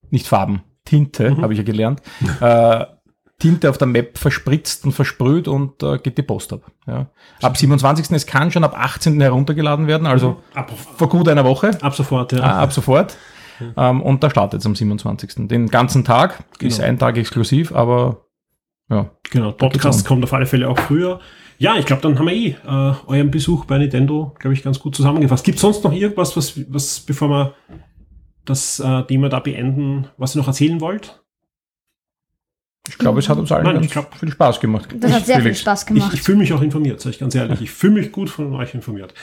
nicht 0.10 0.28
Farben, 0.28 0.64
Tinte, 0.84 1.38
habe 1.38 1.54
ich 1.54 1.60
ja 1.60 1.64
gelernt, 1.64 2.02
äh, 2.42 2.86
Tinte 3.42 3.70
auf 3.70 3.78
der 3.78 3.88
Map 3.88 4.18
verspritzt 4.18 4.86
und 4.86 4.92
versprüht 4.94 5.48
und 5.48 5.82
äh, 5.84 5.98
geht 5.98 6.18
die 6.18 6.22
Post 6.22 6.54
ab. 6.54 6.62
Ja. 6.88 7.08
Ab 7.42 7.58
27. 7.58 8.10
Es 8.12 8.26
kann 8.26 8.52
schon 8.52 8.64
ab 8.64 8.76
18. 8.78 9.20
heruntergeladen 9.20 9.88
werden, 9.88 10.08
also 10.08 10.38
Ab, 10.54 10.72
vor 10.96 11.10
gut 11.10 11.28
einer 11.28 11.44
Woche. 11.44 11.72
ab 11.82 11.96
sofort, 11.96 12.32
ja. 12.32 12.42
Ah, 12.44 12.62
ab 12.62 12.72
sofort. 12.72 13.18
Ähm, 13.78 14.02
und 14.02 14.24
da 14.24 14.30
startet 14.30 14.62
es 14.62 14.66
am 14.66 14.76
27. 14.76 15.48
Den 15.48 15.68
ganzen 15.68 16.04
Tag. 16.06 16.44
Ist 16.60 16.78
Genau. 16.78 16.88
ein 16.88 17.00
Tag 17.00 17.18
exklusiv, 17.18 17.74
aber 17.74 18.26
ja. 18.90 19.10
Genau, 19.30 19.52
Podcast 19.52 20.06
kommt 20.06 20.24
auf 20.24 20.34
alle 20.34 20.46
Fälle 20.46 20.70
auch 20.70 20.78
früher. 20.80 21.20
Ja, 21.58 21.76
ich 21.78 21.86
glaube, 21.86 22.02
dann 22.02 22.18
haben 22.18 22.26
wir 22.28 22.34
eh 22.34 22.48
äh, 22.66 22.94
euren 23.08 23.30
Besuch 23.30 23.66
bei 23.66 23.78
Nintendo, 23.78 24.36
glaube 24.40 24.54
ich, 24.56 24.64
ganz 24.64 24.80
gut 24.80 24.96
zusammengefasst. 24.96 25.44
Gibt 25.46 25.60
sonst 25.60 25.84
noch 25.84 25.94
irgendwas, 25.94 26.36
was, 26.36 26.60
was 26.74 27.00
bevor 27.02 27.30
wir 27.30 27.54
das 28.46 28.80
äh, 28.80 29.04
Thema 29.04 29.30
da 29.30 29.40
beenden, 29.40 30.08
was 30.18 30.36
ihr 30.36 30.40
noch 30.40 30.48
erzählen 30.48 30.82
wollt? 30.82 31.21
Ich 32.90 32.98
glaube, 32.98 33.20
es 33.20 33.30
hat 33.30 33.38
uns 33.38 33.52
allen 33.52 33.64
Nein, 33.64 33.74
ganz 33.76 33.86
ich 33.86 33.92
glaub- 33.92 34.14
viel 34.16 34.32
Spaß 34.32 34.60
gemacht. 34.60 34.90
Das 35.00 35.12
hat 35.12 35.26
sehr 35.26 35.36
viel 35.36 35.44
Felix. 35.44 35.60
Spaß 35.62 35.82
Ich, 35.84 35.88
gemacht. 35.88 36.14
ich 36.14 36.22
fühle 36.22 36.40
mich 36.40 36.52
auch 36.54 36.62
informiert, 36.62 37.00
sage 37.00 37.14
ich 37.14 37.20
ganz 37.20 37.36
ehrlich. 37.36 37.62
Ich 37.62 37.72
fühle 37.72 37.94
mich 37.94 38.12
gut 38.12 38.30
von 38.30 38.56
euch 38.56 38.74
informiert. 38.74 39.14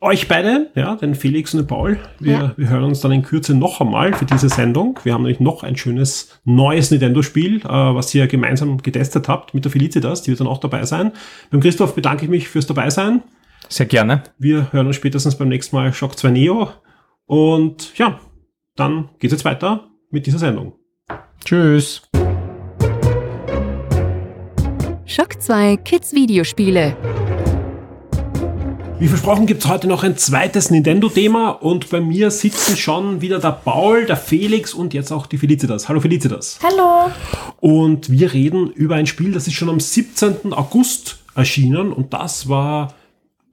Euch 0.00 0.28
beide, 0.28 0.70
ja, 0.74 0.94
den 0.96 1.14
Felix 1.14 1.54
und 1.54 1.60
den 1.62 1.66
Paul, 1.68 1.98
wir, 2.20 2.32
Ja. 2.32 2.54
wir 2.56 2.68
hören 2.68 2.84
uns 2.84 3.00
dann 3.00 3.12
in 3.12 3.22
Kürze 3.22 3.54
noch 3.54 3.80
einmal 3.80 4.12
für 4.12 4.26
diese 4.26 4.50
Sendung. 4.50 5.00
Wir 5.04 5.14
haben 5.14 5.22
nämlich 5.22 5.40
noch 5.40 5.62
ein 5.62 5.76
schönes 5.76 6.38
neues 6.44 6.90
Nintendo-Spiel, 6.90 7.60
äh, 7.62 7.68
was 7.68 8.14
ihr 8.14 8.26
gemeinsam 8.26 8.76
getestet 8.82 9.26
habt 9.28 9.54
mit 9.54 9.64
der 9.64 9.72
Felicitas, 9.72 10.22
die 10.22 10.30
wird 10.30 10.40
dann 10.40 10.48
auch 10.48 10.58
dabei 10.58 10.84
sein. 10.84 11.12
Beim 11.50 11.60
Christoph 11.60 11.94
bedanke 11.94 12.24
ich 12.24 12.30
mich 12.30 12.48
fürs 12.48 12.66
Dabeisein. 12.66 13.22
Sehr 13.68 13.86
gerne. 13.86 14.22
Wir 14.38 14.70
hören 14.72 14.86
uns 14.86 14.96
spätestens 14.96 15.38
beim 15.38 15.48
nächsten 15.48 15.74
Mal 15.74 15.92
Shock 15.94 16.18
2 16.18 16.30
Neo. 16.30 16.68
Und 17.24 17.96
ja, 17.96 18.20
dann 18.76 19.08
geht's 19.18 19.32
jetzt 19.32 19.44
weiter 19.46 19.88
mit 20.10 20.26
dieser 20.26 20.38
Sendung. 20.38 20.74
Tschüss. 21.46 22.02
Schock 25.04 25.40
2 25.40 25.76
Kids 25.76 26.12
Videospiele. 26.12 26.96
Wie 28.98 29.06
versprochen 29.06 29.46
gibt's 29.46 29.68
heute 29.68 29.86
noch 29.86 30.02
ein 30.02 30.16
zweites 30.16 30.72
Nintendo-Thema 30.72 31.50
und 31.50 31.88
bei 31.90 32.00
mir 32.00 32.32
sitzen 32.32 32.76
schon 32.76 33.20
wieder 33.20 33.38
der 33.38 33.52
Paul, 33.52 34.06
der 34.06 34.16
Felix 34.16 34.74
und 34.74 34.92
jetzt 34.92 35.12
auch 35.12 35.26
die 35.26 35.38
Felicitas. 35.38 35.88
Hallo 35.88 36.00
Felicitas. 36.00 36.58
Hallo. 36.64 37.12
Und 37.60 38.10
wir 38.10 38.32
reden 38.32 38.68
über 38.72 38.96
ein 38.96 39.06
Spiel, 39.06 39.30
das 39.30 39.46
ist 39.46 39.54
schon 39.54 39.68
am 39.68 39.78
17. 39.78 40.52
August 40.52 41.18
erschienen 41.36 41.92
und 41.92 42.12
das 42.12 42.48
war 42.48 42.92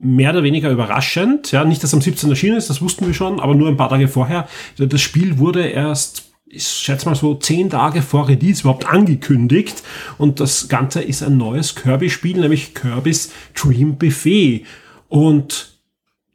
mehr 0.00 0.30
oder 0.30 0.42
weniger 0.42 0.68
überraschend. 0.68 1.52
Ja, 1.52 1.64
nicht, 1.64 1.84
dass 1.84 1.94
am 1.94 2.00
17. 2.00 2.28
erschienen 2.28 2.56
ist, 2.56 2.70
das 2.70 2.82
wussten 2.82 3.06
wir 3.06 3.14
schon, 3.14 3.38
aber 3.38 3.54
nur 3.54 3.68
ein 3.68 3.76
paar 3.76 3.90
Tage 3.90 4.08
vorher. 4.08 4.48
Das 4.78 5.00
Spiel 5.00 5.38
wurde 5.38 5.68
erst 5.68 6.23
ist, 6.54 6.82
schätze 6.82 7.06
mal 7.06 7.14
so 7.14 7.34
zehn 7.34 7.70
Tage 7.70 8.02
vor 8.02 8.28
Release 8.28 8.62
überhaupt 8.62 8.86
angekündigt. 8.86 9.82
Und 10.18 10.40
das 10.40 10.68
Ganze 10.68 11.02
ist 11.02 11.22
ein 11.22 11.36
neues 11.36 11.74
Kirby-Spiel, 11.74 12.38
nämlich 12.38 12.74
Kirby's 12.74 13.32
Dream 13.54 13.96
Buffet. 13.96 14.64
Und 15.08 15.78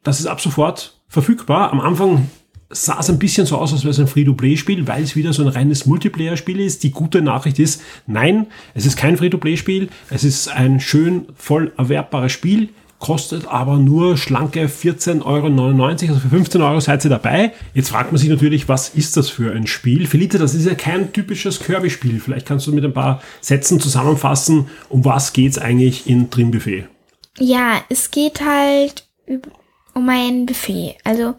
das 0.02 0.20
ist 0.20 0.26
ab 0.26 0.40
sofort 0.40 0.94
verfügbar. 1.08 1.72
Am 1.72 1.80
Anfang 1.80 2.28
sah 2.70 3.00
es 3.00 3.10
ein 3.10 3.18
bisschen 3.18 3.46
so 3.46 3.58
aus, 3.58 3.72
als 3.72 3.82
wäre 3.82 3.90
es 3.90 3.98
ein 3.98 4.06
Free-to-Play-Spiel, 4.06 4.86
weil 4.86 5.02
es 5.02 5.16
wieder 5.16 5.32
so 5.32 5.42
ein 5.42 5.48
reines 5.48 5.86
Multiplayer-Spiel 5.86 6.60
ist. 6.60 6.84
Die 6.84 6.92
gute 6.92 7.20
Nachricht 7.20 7.58
ist, 7.58 7.82
nein, 8.06 8.46
es 8.74 8.86
ist 8.86 8.96
kein 8.96 9.16
Free-to-Play-Spiel. 9.16 9.88
Es 10.08 10.24
ist 10.24 10.48
ein 10.48 10.80
schön 10.80 11.26
voll 11.34 11.72
erwerbbares 11.76 12.32
Spiel 12.32 12.70
kostet 13.00 13.48
aber 13.48 13.78
nur 13.78 14.16
schlanke 14.16 14.66
14,99 14.66 15.24
Euro, 15.24 15.84
also 15.86 16.14
für 16.20 16.28
15 16.28 16.62
Euro 16.62 16.80
seid 16.80 17.02
ihr 17.04 17.10
dabei. 17.10 17.52
Jetzt 17.74 17.88
fragt 17.88 18.12
man 18.12 18.20
sich 18.20 18.28
natürlich, 18.28 18.68
was 18.68 18.90
ist 18.90 19.16
das 19.16 19.28
für 19.30 19.52
ein 19.52 19.66
Spiel? 19.66 20.06
Felite, 20.06 20.38
das 20.38 20.54
ist 20.54 20.66
ja 20.66 20.74
kein 20.74 21.12
typisches 21.12 21.60
Kirby-Spiel. 21.60 22.20
Vielleicht 22.20 22.46
kannst 22.46 22.66
du 22.66 22.72
mit 22.72 22.84
ein 22.84 22.92
paar 22.92 23.22
Sätzen 23.40 23.80
zusammenfassen, 23.80 24.68
um 24.88 25.04
was 25.04 25.32
geht's 25.32 25.58
eigentlich 25.58 26.08
in 26.08 26.30
Dream 26.30 26.50
Buffet? 26.50 26.86
Ja, 27.38 27.82
es 27.88 28.10
geht 28.10 28.42
halt 28.42 29.08
um 29.94 30.08
ein 30.08 30.44
Buffet. 30.44 30.96
Also 31.02 31.34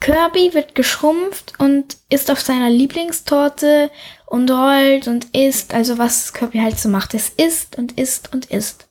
Kirby 0.00 0.54
wird 0.54 0.76
geschrumpft 0.76 1.54
und 1.58 1.96
ist 2.08 2.30
auf 2.30 2.40
seiner 2.40 2.70
Lieblingstorte 2.70 3.90
und 4.26 4.48
rollt 4.48 5.08
und 5.08 5.26
isst, 5.36 5.74
also 5.74 5.98
was 5.98 6.32
Kirby 6.32 6.58
halt 6.58 6.78
so 6.78 6.88
macht. 6.88 7.14
Es 7.14 7.30
isst 7.30 7.76
und 7.76 7.98
isst 7.98 8.32
und 8.32 8.46
isst. 8.46 8.89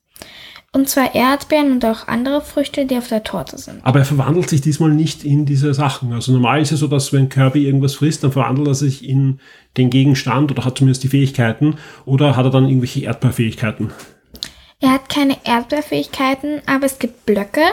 Und 0.71 0.87
zwar 0.87 1.15
Erdbeeren 1.15 1.71
und 1.71 1.85
auch 1.85 2.07
andere 2.07 2.41
Früchte, 2.41 2.85
die 2.85 2.97
auf 2.97 3.07
der 3.07 3.23
Torte 3.23 3.57
sind. 3.57 3.79
Aber 3.83 3.99
er 3.99 4.05
verwandelt 4.05 4.49
sich 4.49 4.61
diesmal 4.61 4.91
nicht 4.91 5.23
in 5.23 5.45
diese 5.45 5.73
Sachen. 5.73 6.13
Also 6.13 6.31
normal 6.31 6.61
ist 6.61 6.71
es 6.71 6.79
so, 6.79 6.87
dass 6.87 7.11
wenn 7.11 7.27
Kirby 7.27 7.65
irgendwas 7.65 7.95
frisst, 7.95 8.23
dann 8.23 8.31
verwandelt 8.31 8.67
er 8.67 8.75
sich 8.75 9.07
in 9.07 9.39
den 9.77 9.89
Gegenstand 9.89 10.51
oder 10.51 10.65
hat 10.65 10.77
zumindest 10.77 11.03
die 11.03 11.07
Fähigkeiten. 11.07 11.77
Oder 12.05 12.35
hat 12.35 12.45
er 12.45 12.51
dann 12.51 12.67
irgendwelche 12.67 13.01
Erdbeerfähigkeiten? 13.01 13.91
Er 14.79 14.91
hat 14.91 15.09
keine 15.09 15.37
Erdbeerfähigkeiten, 15.43 16.61
aber 16.67 16.85
es 16.85 16.99
gibt 16.99 17.25
Blöcke. 17.25 17.63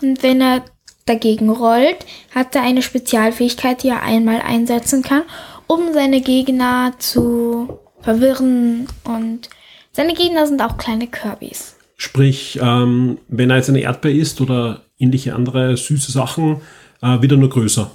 Und 0.00 0.22
wenn 0.22 0.40
er 0.40 0.62
dagegen 1.06 1.50
rollt, 1.50 2.06
hat 2.34 2.54
er 2.54 2.62
eine 2.62 2.82
Spezialfähigkeit, 2.82 3.82
die 3.82 3.88
er 3.88 4.02
einmal 4.02 4.40
einsetzen 4.40 5.02
kann, 5.02 5.22
um 5.66 5.92
seine 5.92 6.20
Gegner 6.20 6.92
zu 6.98 7.80
verwirren. 8.00 8.86
Und 9.02 9.50
seine 9.92 10.14
Gegner 10.14 10.46
sind 10.46 10.62
auch 10.62 10.78
kleine 10.78 11.08
Kirbys. 11.08 11.73
Sprich, 11.96 12.58
ähm, 12.60 13.18
wenn 13.28 13.50
er 13.50 13.56
jetzt 13.56 13.68
eine 13.68 13.80
Erdbeer 13.80 14.14
isst 14.14 14.40
oder 14.40 14.82
ähnliche 14.98 15.34
andere 15.34 15.76
süße 15.76 16.10
Sachen, 16.12 16.60
äh, 17.02 17.20
wird 17.20 17.32
er 17.32 17.38
nur 17.38 17.50
größer. 17.50 17.90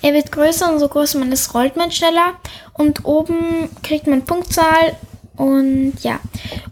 Er 0.00 0.14
wird 0.14 0.30
größer 0.30 0.72
und 0.72 0.78
so 0.78 0.88
größer 0.88 1.18
man 1.18 1.32
ist, 1.32 1.54
rollt 1.54 1.76
man 1.76 1.90
schneller. 1.90 2.34
Und 2.74 3.04
oben 3.04 3.68
kriegt 3.82 4.06
man 4.06 4.24
Punktzahl. 4.24 4.96
Und 5.36 5.94
ja, 6.02 6.20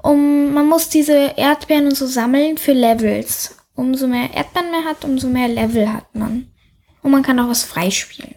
um, 0.02 0.52
man 0.52 0.68
muss 0.68 0.88
diese 0.88 1.32
Erdbeeren 1.36 1.86
und 1.86 1.96
so 1.96 2.06
sammeln 2.06 2.58
für 2.58 2.72
Levels. 2.72 3.56
Umso 3.74 4.06
mehr 4.06 4.32
Erdbeeren 4.32 4.70
man 4.70 4.84
hat, 4.84 5.04
umso 5.04 5.28
mehr 5.28 5.48
Level 5.48 5.92
hat 5.92 6.14
man. 6.14 6.52
Und 7.02 7.10
man 7.10 7.22
kann 7.22 7.38
auch 7.38 7.48
was 7.48 7.64
freispielen. 7.64 8.34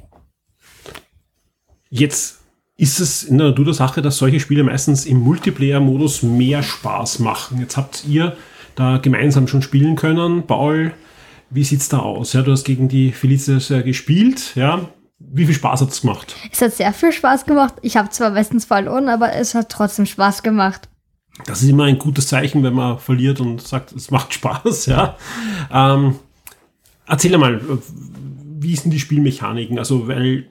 Jetzt 1.89 2.39
ist 2.79 3.01
es 3.01 3.24
in 3.24 3.38
der 3.38 3.50
Natur 3.50 3.65
der 3.65 3.74
Sache, 3.74 4.01
dass 4.01 4.17
solche 4.17 4.39
Spiele 4.39 4.63
meistens 4.63 5.05
im 5.05 5.19
Multiplayer-Modus 5.19 6.24
mehr 6.24 6.63
Spaß 6.63 7.19
machen. 7.19 7.59
Jetzt 7.59 7.75
habt 7.75 8.05
ihr 8.07 8.38
da 8.75 8.98
gemeinsam 9.00 9.50
schon 9.50 9.62
spielen 9.62 9.98
können. 9.98 10.48
Paul, 10.48 10.93
wie 11.50 11.65
sieht's 11.65 11.89
da 11.89 12.00
aus? 12.00 12.31
Ja, 12.31 12.41
du 12.41 12.53
hast 12.53 12.63
gegen 12.63 12.88
die 12.88 13.12
Felicitas 13.12 13.67
ja 13.67 13.81
gespielt, 13.81 14.55
ja. 14.55 14.89
Wie 15.19 15.45
viel 15.45 15.55
Spaß 15.55 15.81
hat's 15.81 16.00
gemacht? 16.00 16.38
Es 16.50 16.62
hat 16.62 16.74
sehr 16.74 16.93
viel 16.93 17.12
Spaß 17.12 17.45
gemacht. 17.45 17.74
Ich 17.81 17.98
habe 17.98 18.12
zwar 18.12 18.31
meistens 18.31 18.63
verloren, 18.63 19.09
aber 19.09 19.33
es 19.33 19.55
hat 19.55 19.67
trotzdem 19.67 20.05
Spaß 20.05 20.41
gemacht. 20.41 20.88
Das 21.45 21.62
ist 21.62 21.67
immer 21.67 21.83
ein 21.83 22.00
gutes 22.00 22.27
Zeichen, 22.27 22.63
wenn 22.63 22.75
man 22.75 22.98
verliert 22.98 23.41
und 23.41 23.62
sagt, 23.62 23.91
es 23.91 24.09
macht 24.09 24.33
Spaß, 24.33 24.86
ja. 24.86 25.17
Ähm, 25.69 26.15
erzähl 27.05 27.38
mal, 27.38 27.59
wie 28.62 28.75
sind 28.77 28.91
die 28.91 29.00
Spielmechaniken? 29.00 29.77
Also, 29.77 30.07
weil 30.07 30.48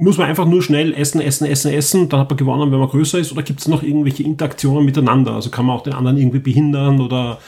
muss 0.00 0.18
man 0.18 0.28
einfach 0.28 0.46
nur 0.46 0.62
schnell 0.62 0.92
essen, 0.94 1.20
essen, 1.20 1.46
essen, 1.46 1.72
essen, 1.72 2.08
dann 2.08 2.20
hat 2.20 2.30
man 2.30 2.36
gewonnen, 2.36 2.70
wenn 2.70 2.78
man 2.78 2.88
größer 2.88 3.18
ist, 3.18 3.32
oder 3.32 3.42
gibt 3.42 3.60
es 3.60 3.68
noch 3.68 3.82
irgendwelche 3.82 4.22
Interaktionen 4.22 4.84
miteinander? 4.84 5.32
Also 5.32 5.50
kann 5.50 5.66
man 5.66 5.76
auch 5.76 5.82
den 5.82 5.92
anderen 5.92 6.16
irgendwie 6.18 6.38
behindern 6.38 7.00
oder 7.00 7.38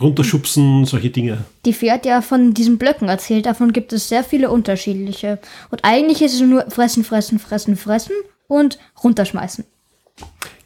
runterschubsen, 0.00 0.84
solche 0.84 1.10
Dinge. 1.10 1.44
Die 1.64 1.72
Fee 1.72 1.90
hat 1.90 2.06
ja 2.06 2.20
von 2.20 2.54
diesen 2.54 2.78
Blöcken 2.78 3.08
erzählt, 3.08 3.46
davon 3.46 3.72
gibt 3.72 3.92
es 3.92 4.08
sehr 4.08 4.24
viele 4.24 4.50
unterschiedliche. 4.50 5.38
Und 5.70 5.80
eigentlich 5.84 6.22
ist 6.22 6.34
es 6.34 6.40
nur 6.40 6.70
fressen, 6.70 7.04
fressen, 7.04 7.38
fressen, 7.38 7.76
fressen 7.76 8.14
und 8.46 8.78
runterschmeißen. 9.02 9.64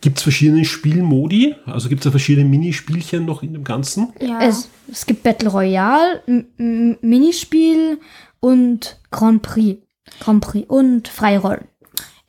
Gibt 0.00 0.18
es 0.18 0.22
verschiedene 0.22 0.64
Spielmodi? 0.64 1.54
Also 1.66 1.88
gibt 1.88 2.00
es 2.00 2.04
da 2.04 2.10
verschiedene 2.10 2.48
Minispielchen 2.48 3.24
noch 3.24 3.42
in 3.42 3.52
dem 3.52 3.62
Ganzen? 3.62 4.12
Ja. 4.20 4.40
Es, 4.42 4.68
es 4.90 5.06
gibt 5.06 5.22
Battle 5.22 5.48
Royale, 5.48 6.22
Minispiel 6.56 7.98
und 8.40 8.98
Grand 9.10 9.42
Prix. 9.42 9.80
Grand 10.22 10.40
Prix 10.40 10.68
und 10.68 11.08
Freirollen. 11.08 11.66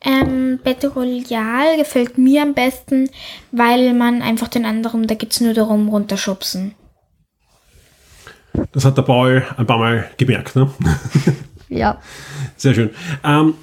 Ähm, 0.00 0.58
Battle 0.62 0.90
Royale 0.90 1.78
gefällt 1.78 2.18
mir 2.18 2.42
am 2.42 2.52
besten, 2.52 3.08
weil 3.52 3.94
man 3.94 4.20
einfach 4.20 4.48
den 4.48 4.66
anderen, 4.66 5.06
da 5.06 5.14
geht 5.14 5.32
es 5.32 5.40
nur 5.40 5.54
darum, 5.54 5.88
runterschubsen. 5.88 6.74
Das 8.72 8.84
hat 8.84 8.98
der 8.98 9.02
Paul 9.02 9.44
ein 9.56 9.66
paar 9.66 9.78
Mal 9.78 10.10
gemerkt, 10.16 10.56
ne? 10.56 10.70
ja. 11.68 12.00
Sehr 12.56 12.74
schön. 12.74 12.90
Ähm, 13.22 13.54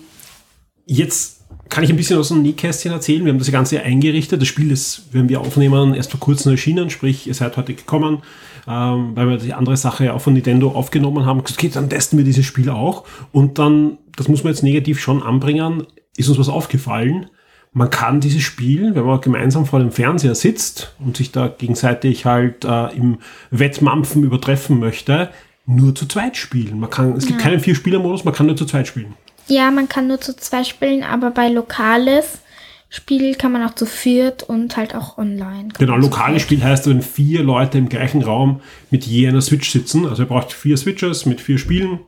jetzt 0.85 1.41
kann 1.69 1.83
ich 1.83 1.89
ein 1.89 1.97
bisschen 1.97 2.17
aus 2.17 2.29
dem 2.29 2.41
Nähkästchen 2.41 2.91
erzählen. 2.91 3.23
Wir 3.23 3.31
haben 3.33 3.39
das 3.39 3.51
Ganze 3.51 3.81
eingerichtet. 3.81 4.41
Das 4.41 4.47
Spiel 4.47 4.71
ist, 4.71 5.03
wenn 5.11 5.29
wir 5.29 5.41
aufnehmen, 5.41 5.93
erst 5.93 6.11
vor 6.11 6.19
kurzem 6.19 6.51
erschienen, 6.51 6.89
sprich, 6.89 7.27
ihr 7.27 7.33
seid 7.33 7.55
heute 7.55 7.73
gekommen 7.73 8.23
ähm, 8.68 9.15
weil 9.15 9.30
wir 9.30 9.38
die 9.38 9.53
andere 9.53 9.77
Sache 9.77 10.06
ja 10.06 10.13
auch 10.13 10.22
von 10.22 10.34
Nintendo 10.34 10.72
aufgenommen 10.72 11.25
haben. 11.25 11.39
Okay, 11.39 11.70
dann 11.70 11.89
testen 11.89 12.18
wir 12.18 12.25
dieses 12.25 12.46
Spiel 12.46 12.70
auch. 12.70 13.06
Und 13.32 13.60
dann, 13.60 13.98
das 14.15 14.27
muss 14.27 14.44
man 14.44 14.53
jetzt 14.53 14.63
negativ 14.63 15.00
schon 15.00 15.24
anbringen, 15.24 15.86
ist 16.18 16.30
uns 16.30 16.39
was 16.39 16.50
aufgefallen. 16.50 17.27
Man 17.74 17.89
kann 17.89 18.20
dieses 18.20 18.41
Spiel, 18.41 18.96
wenn 18.96 19.06
man 19.06 19.22
gemeinsam 19.22 19.65
vor 19.65 19.80
dem 19.80 19.91
Fernseher 19.91 20.36
sitzt 20.36 20.94
und 21.00 21.15
sich 21.15 21.32
da 21.32 21.48
gegenseitig 21.48 22.25
halt 22.25 22.65
äh, 22.65 22.94
im 22.96 23.20
Wettmampfen 23.50 24.24
übertreffen 24.24 24.80
möchte, 24.80 25.30
nur 25.65 25.96
zu 25.96 26.06
zweit 26.06 26.36
spielen. 26.36 26.80
Man 26.80 26.89
kann, 26.89 27.13
es 27.13 27.25
gibt 27.25 27.39
ja. 27.39 27.48
keinen 27.48 27.62
Vier-Spieler-Modus, 27.62 28.25
man 28.25 28.34
kann 28.34 28.48
nur 28.48 28.58
zu 28.58 28.65
zweit 28.65 28.88
spielen. 28.88 29.13
Ja, 29.48 29.72
man 29.72 29.88
kann 29.88 30.08
nur 30.08 30.20
zu 30.20 30.36
zweit 30.36 30.68
spielen, 30.68 31.03
aber 31.03 31.32
bei 31.32 31.48
Lokales 31.48 32.39
Spiel 32.93 33.36
kann 33.36 33.53
man 33.53 33.65
auch 33.65 33.74
zu 33.74 33.86
viert 33.86 34.43
und 34.43 34.75
halt 34.75 34.93
auch 34.95 35.17
online. 35.17 35.69
Genau, 35.79 35.95
lokales 35.95 36.41
Spiel 36.41 36.62
heißt, 36.62 36.88
wenn 36.88 37.01
vier 37.01 37.41
Leute 37.41 37.77
im 37.77 37.88
gleichen 37.88 38.21
Raum 38.21 38.60
mit 38.89 39.05
je 39.05 39.29
einer 39.29 39.39
Switch 39.39 39.71
sitzen, 39.71 40.05
also 40.05 40.24
ihr 40.24 40.27
braucht 40.27 40.51
vier 40.51 40.75
Switches 40.75 41.25
mit 41.25 41.39
vier 41.39 41.57
Spielen, 41.57 42.01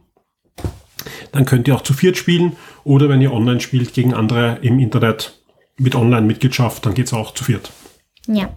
dann 1.32 1.46
könnt 1.46 1.70
ihr 1.70 1.76
auch 1.76 1.84
zu 1.84 1.94
viert 1.94 2.18
spielen 2.18 2.58
oder 2.84 3.08
wenn 3.08 3.22
ihr 3.22 3.32
online 3.32 3.62
spielt 3.62 3.94
gegen 3.94 4.14
andere 4.14 4.58
im 4.62 4.78
Internet 4.78 5.40
mit 5.78 5.96
Online-Mitgliedschaft, 5.96 6.86
dann 6.86 6.94
geht 6.94 7.08
es 7.08 7.14
auch 7.14 7.34
zu 7.34 7.46
viert. 7.46 7.72
Ja. 8.28 8.50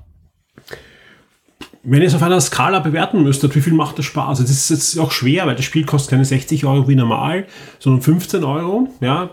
Wenn 1.84 2.02
ihr 2.02 2.08
es 2.08 2.14
auf 2.16 2.24
einer 2.24 2.40
Skala 2.40 2.80
bewerten 2.80 3.22
müsstet, 3.22 3.54
wie 3.54 3.60
viel 3.60 3.72
macht 3.72 4.00
das 4.00 4.04
Spaß? 4.04 4.40
Es 4.40 4.50
ist 4.50 4.70
jetzt 4.70 4.98
auch 4.98 5.12
schwer, 5.12 5.46
weil 5.46 5.54
das 5.54 5.64
Spiel 5.64 5.86
kostet 5.86 6.10
keine 6.10 6.24
60 6.24 6.66
Euro 6.66 6.88
wie 6.88 6.96
normal, 6.96 7.46
sondern 7.78 8.02
15 8.02 8.42
Euro. 8.42 8.88
Ja, 9.00 9.30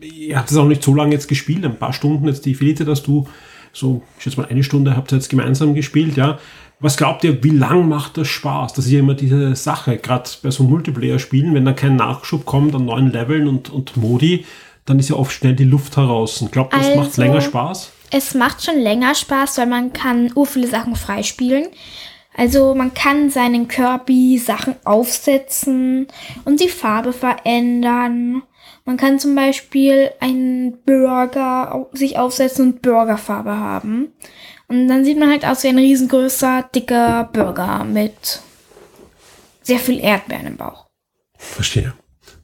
ihr 0.00 0.38
habt 0.38 0.50
es 0.50 0.56
auch 0.56 0.66
nicht 0.66 0.82
so 0.82 0.94
lange 0.94 1.12
jetzt 1.12 1.28
gespielt, 1.28 1.64
ein 1.64 1.78
paar 1.78 1.92
Stunden 1.92 2.26
jetzt 2.26 2.46
die 2.46 2.54
Felite, 2.54 2.84
dass 2.84 3.02
du 3.02 3.28
so, 3.72 4.02
ich 4.16 4.24
schätze 4.24 4.40
mal 4.40 4.48
eine 4.48 4.62
Stunde 4.62 4.96
habt 4.96 5.12
ihr 5.12 5.16
jetzt 5.16 5.28
gemeinsam 5.28 5.74
gespielt, 5.74 6.16
ja. 6.16 6.38
Was 6.78 6.98
glaubt 6.98 7.24
ihr, 7.24 7.42
wie 7.42 7.50
lang 7.50 7.88
macht 7.88 8.18
das 8.18 8.28
Spaß? 8.28 8.74
Das 8.74 8.84
ist 8.84 8.90
ja 8.90 8.98
immer 8.98 9.14
diese 9.14 9.54
Sache, 9.54 9.96
gerade 9.96 10.28
bei 10.42 10.50
so 10.50 10.64
Multiplayer-Spielen, 10.64 11.54
wenn 11.54 11.64
da 11.64 11.72
kein 11.72 11.96
Nachschub 11.96 12.44
kommt 12.44 12.74
an 12.74 12.84
neuen 12.84 13.10
Leveln 13.10 13.48
und, 13.48 13.70
und 13.70 13.96
Modi, 13.96 14.44
dann 14.84 14.98
ist 14.98 15.08
ja 15.08 15.16
oft 15.16 15.32
schnell 15.32 15.54
die 15.54 15.64
Luft 15.64 15.96
heraus. 15.96 16.44
Glaubt 16.50 16.74
ihr, 16.74 16.78
also, 16.78 16.90
das 16.90 16.98
macht 16.98 17.16
länger 17.16 17.40
Spaß? 17.40 17.92
Es 18.10 18.34
macht 18.34 18.62
schon 18.62 18.78
länger 18.78 19.14
Spaß, 19.14 19.58
weil 19.58 19.66
man 19.66 19.92
kann 19.92 20.30
ur 20.34 20.46
viele 20.46 20.68
Sachen 20.68 20.96
freispielen. 20.96 21.66
Also 22.36 22.74
man 22.74 22.92
kann 22.92 23.30
seinen 23.30 23.66
Kirby 23.66 24.38
Sachen 24.38 24.76
aufsetzen 24.84 26.06
und 26.44 26.60
die 26.60 26.68
Farbe 26.68 27.14
verändern. 27.14 28.42
Man 28.86 28.96
kann 28.96 29.18
zum 29.18 29.34
Beispiel 29.34 30.12
einen 30.20 30.80
Burger 30.84 31.88
sich 31.92 32.18
aufsetzen 32.18 32.66
und 32.66 32.82
Burgerfarbe 32.82 33.56
haben. 33.56 34.12
Und 34.68 34.86
dann 34.88 35.04
sieht 35.04 35.18
man 35.18 35.30
halt 35.30 35.44
aus 35.44 35.64
wie 35.64 35.68
ein 35.68 35.78
riesengroßer, 35.78 36.70
dicker 36.74 37.28
Burger 37.32 37.84
mit 37.84 38.40
sehr 39.62 39.80
viel 39.80 39.98
Erdbeeren 40.00 40.46
im 40.46 40.56
Bauch. 40.56 40.86
Verstehe. 41.36 41.94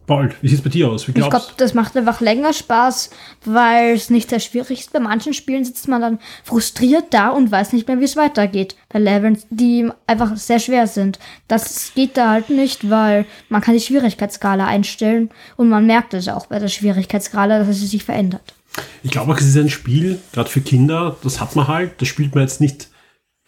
Paul, 0.07 0.31
wie 0.41 0.49
sieht 0.49 0.59
es 0.59 0.65
bei 0.65 0.71
dir 0.71 0.89
aus? 0.89 1.07
Wie 1.07 1.13
Ich 1.13 1.17
glaube, 1.17 1.47
das 1.57 1.75
macht 1.75 1.97
einfach 1.97 2.21
länger 2.21 2.53
Spaß, 2.53 3.11
weil 3.45 3.95
es 3.95 4.11
nicht 4.11 4.31
sehr 4.31 4.41
schwierig 4.41 4.81
ist. 4.81 4.93
Bei 4.93 4.99
manchen 4.99 5.33
Spielen 5.33 5.65
sitzt 5.65 5.87
man 5.87 6.01
dann 6.01 6.19
frustriert 6.45 7.07
da 7.11 7.29
und 7.29 7.53
weiß 7.53 7.73
nicht 7.73 7.87
mehr, 7.87 8.01
wie 8.01 8.05
es 8.05 8.17
weitergeht. 8.17 8.75
Bei 8.89 8.99
Leveln, 8.99 9.39
die 9.51 9.89
einfach 10.07 10.37
sehr 10.37 10.59
schwer 10.59 10.89
sind. 10.89 11.21
Das 11.47 11.93
geht 11.95 12.17
da 12.17 12.31
halt 12.31 12.51
nicht, 12.51 12.91
weil 12.91 13.27
man 13.49 13.61
kann 13.61 13.75
die 13.75 13.81
Schwierigkeitsskala 13.81 14.67
einstellen 14.67 15.31
und 15.57 15.69
man 15.69 15.87
merkt 15.87 16.15
es 16.15 16.29
auch 16.29 16.47
bei 16.47 16.59
der 16.59 16.69
Schwierigkeitsskala, 16.69 17.61
dass 17.61 17.79
sie 17.79 17.87
sich 17.87 18.05
verändert. 18.05 18.55
Ich 19.03 19.11
glaube 19.11 19.33
auch, 19.33 19.39
es 19.39 19.47
ist 19.47 19.57
ein 19.57 19.71
Spiel, 19.71 20.19
gerade 20.33 20.51
für 20.51 20.61
Kinder, 20.61 21.17
das 21.23 21.41
hat 21.41 21.55
man 21.55 21.69
halt, 21.69 22.01
das 22.01 22.09
spielt 22.09 22.35
man 22.35 22.43
jetzt 22.43 22.61
nicht 22.61 22.89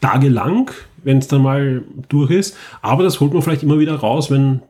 tagelang, 0.00 0.70
wenn 1.02 1.18
es 1.18 1.28
dann 1.28 1.42
mal 1.42 1.82
durch 2.08 2.30
ist, 2.30 2.56
aber 2.82 3.02
das 3.02 3.20
holt 3.20 3.32
man 3.32 3.42
vielleicht 3.42 3.62
immer 3.62 3.78
wieder 3.78 3.96
raus, 3.96 4.30
wenn 4.30 4.62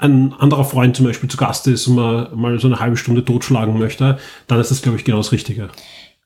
ein 0.00 0.32
anderer 0.32 0.64
Freund 0.64 0.96
zum 0.96 1.06
Beispiel 1.06 1.28
zu 1.28 1.36
Gast 1.36 1.66
ist 1.66 1.86
und 1.86 1.96
man 1.96 2.28
mal 2.34 2.58
so 2.58 2.66
eine 2.66 2.80
halbe 2.80 2.96
Stunde 2.96 3.24
totschlagen 3.24 3.78
möchte, 3.78 4.18
dann 4.46 4.60
ist 4.60 4.70
das, 4.70 4.82
glaube 4.82 4.98
ich, 4.98 5.04
genau 5.04 5.18
das 5.18 5.32
Richtige. 5.32 5.68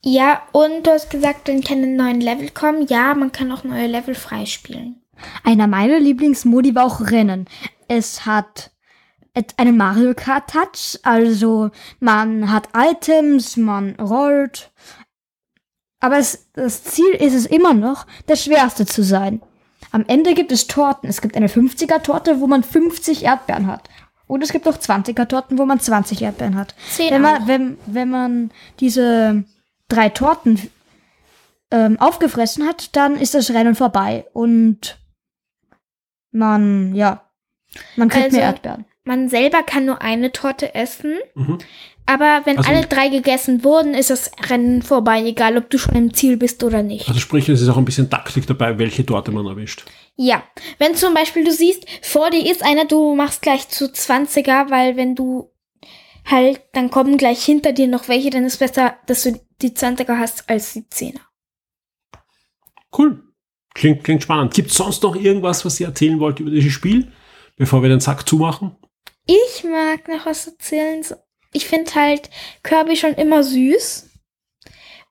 Ja, 0.02 0.43
und 0.52 0.87
du 0.87 0.90
hast 0.90 1.11
gesagt, 1.11 1.49
dann 1.49 1.62
können 1.62 1.97
neuen 1.97 2.21
Level 2.21 2.50
kommen. 2.50 2.87
Ja, 2.88 3.14
man 3.14 3.33
kann 3.33 3.50
auch 3.50 3.64
neue 3.64 3.87
Level 3.87 4.14
freispielen. 4.14 4.97
Einer 5.45 5.66
meiner 5.66 5.99
Lieblingsmodi 5.99 6.75
war 6.75 6.85
auch 6.85 7.00
Rennen. 7.00 7.47
Es 7.88 8.26
hat 8.26 8.71
einen 9.57 9.76
Mario 9.76 10.14
Kart 10.14 10.50
Touch, 10.50 11.00
also 11.02 11.71
man 12.00 12.52
hat 12.52 12.69
Items, 12.76 13.57
man 13.57 13.97
rollt. 13.97 14.71
Aber 16.00 16.19
es, 16.19 16.50
das 16.52 16.85
Ziel 16.85 17.12
ist 17.14 17.35
es 17.35 17.47
immer 17.47 17.73
noch, 17.73 18.07
der 18.28 18.37
Schwerste 18.37 18.87
zu 18.87 19.02
sein. 19.02 19.40
Am 19.95 20.05
Ende 20.09 20.35
gibt 20.35 20.51
es 20.51 20.67
Torten. 20.67 21.09
Es 21.09 21.21
gibt 21.21 21.37
eine 21.37 21.47
50er 21.47 22.03
Torte, 22.03 22.41
wo 22.41 22.49
man 22.49 22.65
50 22.65 23.23
Erdbeeren 23.25 23.69
hat. 23.69 23.89
Und 24.27 24.43
es 24.43 24.51
gibt 24.51 24.67
auch 24.67 24.77
20er 24.77 25.29
Torten, 25.29 25.57
wo 25.57 25.67
man 25.67 25.79
20 25.79 26.21
Erdbeeren 26.21 26.57
hat. 26.57 26.75
Zehn 26.91 27.13
Wenn 27.13 27.25
auch. 27.25 27.39
man, 27.39 27.47
wenn, 27.47 27.79
wenn 27.87 28.11
man 28.11 28.51
diese 28.81 29.45
drei 29.89 30.09
Torten 30.09 30.61
ähm, 31.71 31.97
aufgefressen 32.01 32.67
hat, 32.67 32.97
dann 32.97 33.15
ist 33.17 33.35
das 33.35 33.51
Rennen 33.53 33.77
vorbei. 33.77 34.27
Und 34.33 34.99
man, 36.33 36.93
ja, 36.97 37.31
man 37.95 38.09
kriegt 38.09 38.25
Also- 38.27 38.37
mehr 38.39 38.47
Erdbeeren. 38.47 38.85
Man 39.04 39.28
selber 39.28 39.62
kann 39.62 39.84
nur 39.84 40.00
eine 40.00 40.32
Torte 40.32 40.75
essen, 40.75 41.18
Mhm. 41.34 41.58
aber 42.06 42.40
wenn 42.46 42.56
Also- 42.58 42.70
alle 42.70 42.87
drei 42.87 43.08
gegessen 43.08 43.62
wurden, 43.62 43.92
ist 43.92 44.08
das 44.08 44.30
Rennen 44.49 44.80
vorbei, 44.80 45.23
egal 45.23 45.58
ob 45.58 45.68
du 45.68 45.76
schon 45.78 45.94
im 45.94 46.14
Ziel 46.14 46.38
bist 46.38 46.64
oder 46.64 46.82
nicht. 46.82 47.06
Also 47.08 47.20
sprich, 47.20 47.49
es 47.50 47.61
ist 47.61 47.68
auch 47.68 47.76
ein 47.76 47.84
bisschen 47.84 48.08
Taktik 48.08 48.46
dabei, 48.46 48.78
welche 48.78 49.04
Torte 49.04 49.30
man 49.30 49.44
erwischt. 49.46 49.84
Ja, 50.16 50.42
wenn 50.78 50.94
zum 50.94 51.12
Beispiel 51.12 51.44
du 51.44 51.52
siehst, 51.52 51.84
vor 52.02 52.30
dir 52.30 52.50
ist 52.50 52.64
einer, 52.64 52.87
du 52.87 53.14
machst 53.14 53.42
gleich 53.42 53.68
zu 53.68 53.92
20er, 53.92 54.70
weil 54.70 54.96
wenn 54.96 55.14
du 55.14 55.50
halt, 56.25 56.62
dann 56.73 56.90
kommen 56.90 57.18
gleich 57.18 57.44
hinter 57.44 57.73
dir 57.73 57.87
noch 57.88 58.08
welche, 58.08 58.30
dann 58.30 58.46
ist 58.46 58.56
besser, 58.56 58.96
dass 59.06 59.25
du 59.25 59.38
die 59.61 59.75
20er 59.75 60.18
hast 60.18 60.49
als 60.49 60.73
die 60.73 60.88
10er. 60.88 61.20
Cool. 62.96 63.23
Klingt, 63.75 64.04
klingt 64.04 64.23
spannend. 64.23 64.54
Gibt 64.54 64.70
es 64.70 64.76
sonst 64.76 65.02
noch 65.02 65.16
irgendwas, 65.16 65.64
was 65.66 65.78
ihr 65.80 65.88
erzählen 65.88 66.20
wollt 66.20 66.38
über 66.40 66.50
dieses 66.50 66.73
Spiel, 66.73 67.12
bevor 67.56 67.82
wir 67.82 67.88
den 67.90 68.00
Sack 68.00 68.26
zumachen? 68.26 68.76
Ich 69.26 69.64
mag 69.64 70.09
noch 70.09 70.26
was 70.26 70.47
erzählen. 70.47 71.04
Ich 71.52 71.66
finde 71.66 71.95
halt 71.95 72.31
Kirby 72.62 72.97
schon 72.97 73.14
immer 73.14 73.43
süß. 73.43 74.11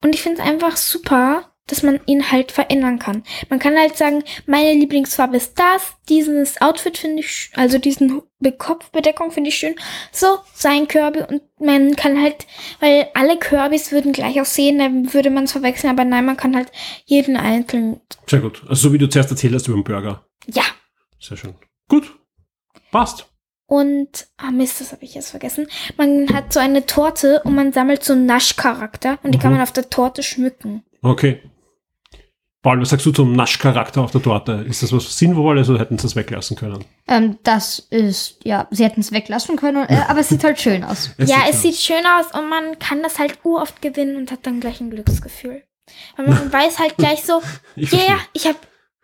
Und 0.03 0.13
ich 0.13 0.21
finde 0.21 0.41
es 0.41 0.47
einfach 0.47 0.75
super, 0.75 1.49
dass 1.67 1.81
man 1.81 2.01
ihn 2.07 2.29
halt 2.29 2.51
verändern 2.51 2.99
kann. 2.99 3.23
Man 3.49 3.57
kann 3.59 3.77
halt 3.77 3.95
sagen, 3.95 4.21
meine 4.45 4.73
Lieblingsfarbe 4.73 5.37
ist 5.37 5.57
das, 5.57 5.93
dieses 6.09 6.59
Outfit 6.61 6.97
finde 6.97 7.21
ich, 7.21 7.51
also 7.55 7.77
diesen 7.77 8.21
Be- 8.39 8.51
Kopfbedeckung 8.51 9.31
finde 9.31 9.47
ich 9.49 9.55
schön. 9.55 9.75
So, 10.11 10.39
sein 10.53 10.89
Kirby 10.89 11.21
und 11.21 11.41
man 11.59 11.95
kann 11.95 12.21
halt, 12.21 12.45
weil 12.81 13.07
alle 13.13 13.39
Kirbys 13.39 13.93
würden 13.93 14.11
gleich 14.11 14.41
aussehen, 14.41 14.79
dann 14.79 15.13
würde 15.13 15.29
man 15.29 15.45
es 15.45 15.53
verwechseln, 15.53 15.89
aber 15.91 16.03
nein, 16.03 16.25
man 16.25 16.35
kann 16.35 16.53
halt 16.53 16.69
jeden 17.05 17.37
einzelnen, 17.37 18.01
Sehr 18.27 18.41
gut. 18.41 18.61
Also 18.67 18.89
so 18.89 18.93
wie 18.93 18.97
du 18.97 19.07
zuerst 19.07 19.31
erzählt 19.31 19.53
hast 19.55 19.67
über 19.69 19.77
den 19.77 19.85
Burger. 19.85 20.27
ja. 20.47 20.63
Sehr 21.17 21.37
schön. 21.37 21.55
Gut. 21.87 22.13
Passt. 22.91 23.25
Und, 23.73 24.27
ah 24.37 24.51
Mist, 24.51 24.79
das 24.81 24.91
habe 24.91 25.03
ich 25.03 25.15
jetzt 25.15 25.31
vergessen. 25.31 25.67
Man 25.97 26.31
hat 26.31 26.53
so 26.53 26.59
eine 26.59 26.85
Torte 26.85 27.41
und 27.43 27.55
man 27.55 27.73
sammelt 27.73 28.03
so 28.03 28.13
einen 28.13 28.27
Naschcharakter 28.27 29.17
und 29.23 29.33
die 29.33 29.39
kann 29.39 29.49
Mhm. 29.51 29.57
man 29.57 29.63
auf 29.63 29.71
der 29.71 29.89
Torte 29.89 30.21
schmücken. 30.21 30.83
Okay. 31.01 31.41
Paul, 32.61 32.79
was 32.79 32.91
sagst 32.91 33.05
du 33.07 33.11
zum 33.11 33.33
Naschcharakter 33.33 34.01
auf 34.01 34.11
der 34.11 34.21
Torte? 34.21 34.63
Ist 34.69 34.83
das 34.83 34.93
was 34.93 35.17
Sinnvolles 35.17 35.69
oder 35.69 35.79
hätten 35.79 35.97
sie 35.97 36.03
das 36.03 36.15
weglassen 36.15 36.55
können? 36.55 36.85
Ähm, 37.07 37.39
das 37.41 37.79
ist, 37.79 38.37
ja, 38.45 38.67
sie 38.69 38.85
hätten 38.85 39.01
es 39.01 39.11
weglassen 39.11 39.55
können, 39.57 39.85
äh, 39.89 40.01
aber 40.07 40.19
es 40.19 40.29
sieht 40.29 40.43
halt 40.43 40.61
schön 40.61 40.83
aus. 40.83 41.09
ja, 41.17 41.25
sieht 41.25 41.37
es 41.49 41.61
sieht 41.63 41.75
schön 41.75 42.05
aus 42.05 42.27
und 42.39 42.47
man 42.49 42.77
kann 42.79 43.01
das 43.01 43.17
halt 43.17 43.39
uroft 43.43 43.81
gewinnen 43.81 44.15
und 44.17 44.31
hat 44.31 44.45
dann 44.45 44.59
gleich 44.59 44.79
ein 44.81 44.91
Glücksgefühl. 44.91 45.63
Weil 46.15 46.27
man 46.27 46.53
weiß 46.53 46.77
halt 46.79 46.95
gleich 46.97 47.23
so, 47.23 47.41
Ich 47.75 47.91
yeah, 47.91 48.19
ich 48.33 48.45
habe 48.45 48.59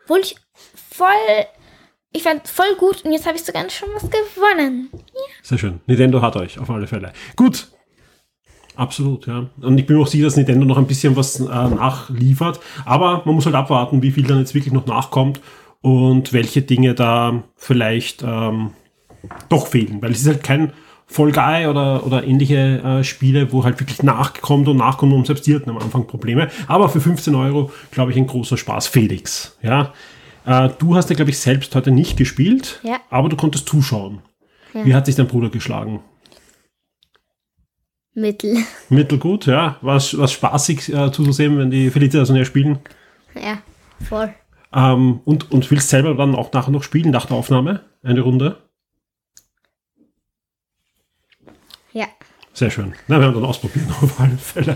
wohl 0.07 0.21
voll, 0.91 1.07
ich 2.11 2.23
fand 2.23 2.47
voll 2.47 2.75
gut 2.77 3.05
und 3.05 3.11
jetzt 3.11 3.25
habe 3.27 3.37
ich 3.37 3.43
sogar 3.43 3.69
schon 3.69 3.89
was 3.93 4.03
gewonnen. 4.03 4.89
Sehr 5.43 5.57
schön. 5.57 5.79
Nintendo 5.85 6.21
hat 6.21 6.35
euch, 6.35 6.59
auf 6.59 6.69
alle 6.69 6.87
Fälle. 6.87 7.13
Gut. 7.35 7.67
Absolut, 8.75 9.27
ja. 9.27 9.49
Und 9.61 9.77
ich 9.77 9.85
bin 9.85 9.97
auch 9.97 10.07
sicher, 10.07 10.25
dass 10.25 10.37
Nintendo 10.37 10.65
noch 10.65 10.77
ein 10.77 10.87
bisschen 10.87 11.15
was 11.15 11.39
äh, 11.39 11.43
nachliefert. 11.45 12.61
Aber 12.85 13.23
man 13.25 13.35
muss 13.35 13.45
halt 13.45 13.55
abwarten, 13.55 14.01
wie 14.01 14.11
viel 14.11 14.25
dann 14.25 14.39
jetzt 14.39 14.55
wirklich 14.55 14.73
noch 14.73 14.85
nachkommt 14.85 15.41
und 15.81 16.31
welche 16.31 16.61
Dinge 16.61 16.95
da 16.95 17.43
vielleicht 17.55 18.23
ähm, 18.23 18.71
doch 19.49 19.67
fehlen. 19.67 20.01
Weil 20.01 20.11
es 20.11 20.21
ist 20.21 20.27
halt 20.27 20.43
kein 20.43 20.71
Fall 21.05 21.67
oder, 21.67 22.05
oder 22.05 22.23
ähnliche 22.23 22.81
äh, 22.81 23.03
Spiele, 23.03 23.51
wo 23.51 23.65
halt 23.65 23.79
wirklich 23.79 24.01
nachkommt 24.01 24.67
und 24.67 24.77
nachkommt 24.77 25.11
und 25.11 25.27
selbst 25.27 25.45
die 25.45 25.55
hatten 25.55 25.69
am 25.69 25.77
Anfang 25.77 26.07
Probleme. 26.07 26.49
Aber 26.67 26.87
für 26.87 27.01
15 27.01 27.35
Euro, 27.35 27.71
glaube 27.91 28.11
ich, 28.11 28.17
ein 28.17 28.27
großer 28.27 28.57
Spaß. 28.57 28.87
Felix, 28.87 29.57
ja. 29.61 29.93
Äh, 30.45 30.69
du 30.79 30.95
hast 30.95 31.09
ja, 31.09 31.15
glaube 31.15 31.31
ich, 31.31 31.39
selbst 31.39 31.75
heute 31.75 31.91
nicht 31.91 32.17
gespielt, 32.17 32.79
Ja. 32.83 32.99
aber 33.09 33.29
du 33.29 33.35
konntest 33.35 33.67
zuschauen. 33.67 34.21
Wie 34.73 34.93
hat 34.93 35.05
sich 35.07 35.15
dein 35.15 35.27
Bruder 35.27 35.49
geschlagen? 35.49 36.01
Mittel. 38.13 38.57
Mittelgut, 38.89 39.45
ja. 39.47 39.77
Was 39.81 40.17
was 40.17 40.31
spaßig 40.31 40.93
äh, 40.93 41.11
zuzusehen, 41.11 41.57
wenn 41.57 41.71
die 41.71 41.89
Felicitas 41.89 42.29
und 42.29 42.35
er 42.35 42.45
spielen. 42.45 42.79
Ja, 43.35 43.61
voll. 44.07 44.33
Ähm, 44.73 45.21
und, 45.25 45.51
und 45.51 45.69
willst 45.71 45.89
selber 45.89 46.13
dann 46.15 46.35
auch 46.35 46.51
nachher 46.53 46.71
noch 46.71 46.83
spielen, 46.83 47.09
nach 47.11 47.25
der 47.25 47.37
Aufnahme? 47.37 47.81
Eine 48.03 48.21
Runde? 48.21 48.57
Ja. 51.91 52.05
Sehr 52.59 52.71
schön. 52.71 52.91
Na, 53.07 53.21
wir 53.21 53.27
haben 53.27 53.35
dann 53.35 53.45
ausprobieren, 53.45 53.87
auf 54.01 54.19
alle 54.19 54.37
Fälle. 54.37 54.75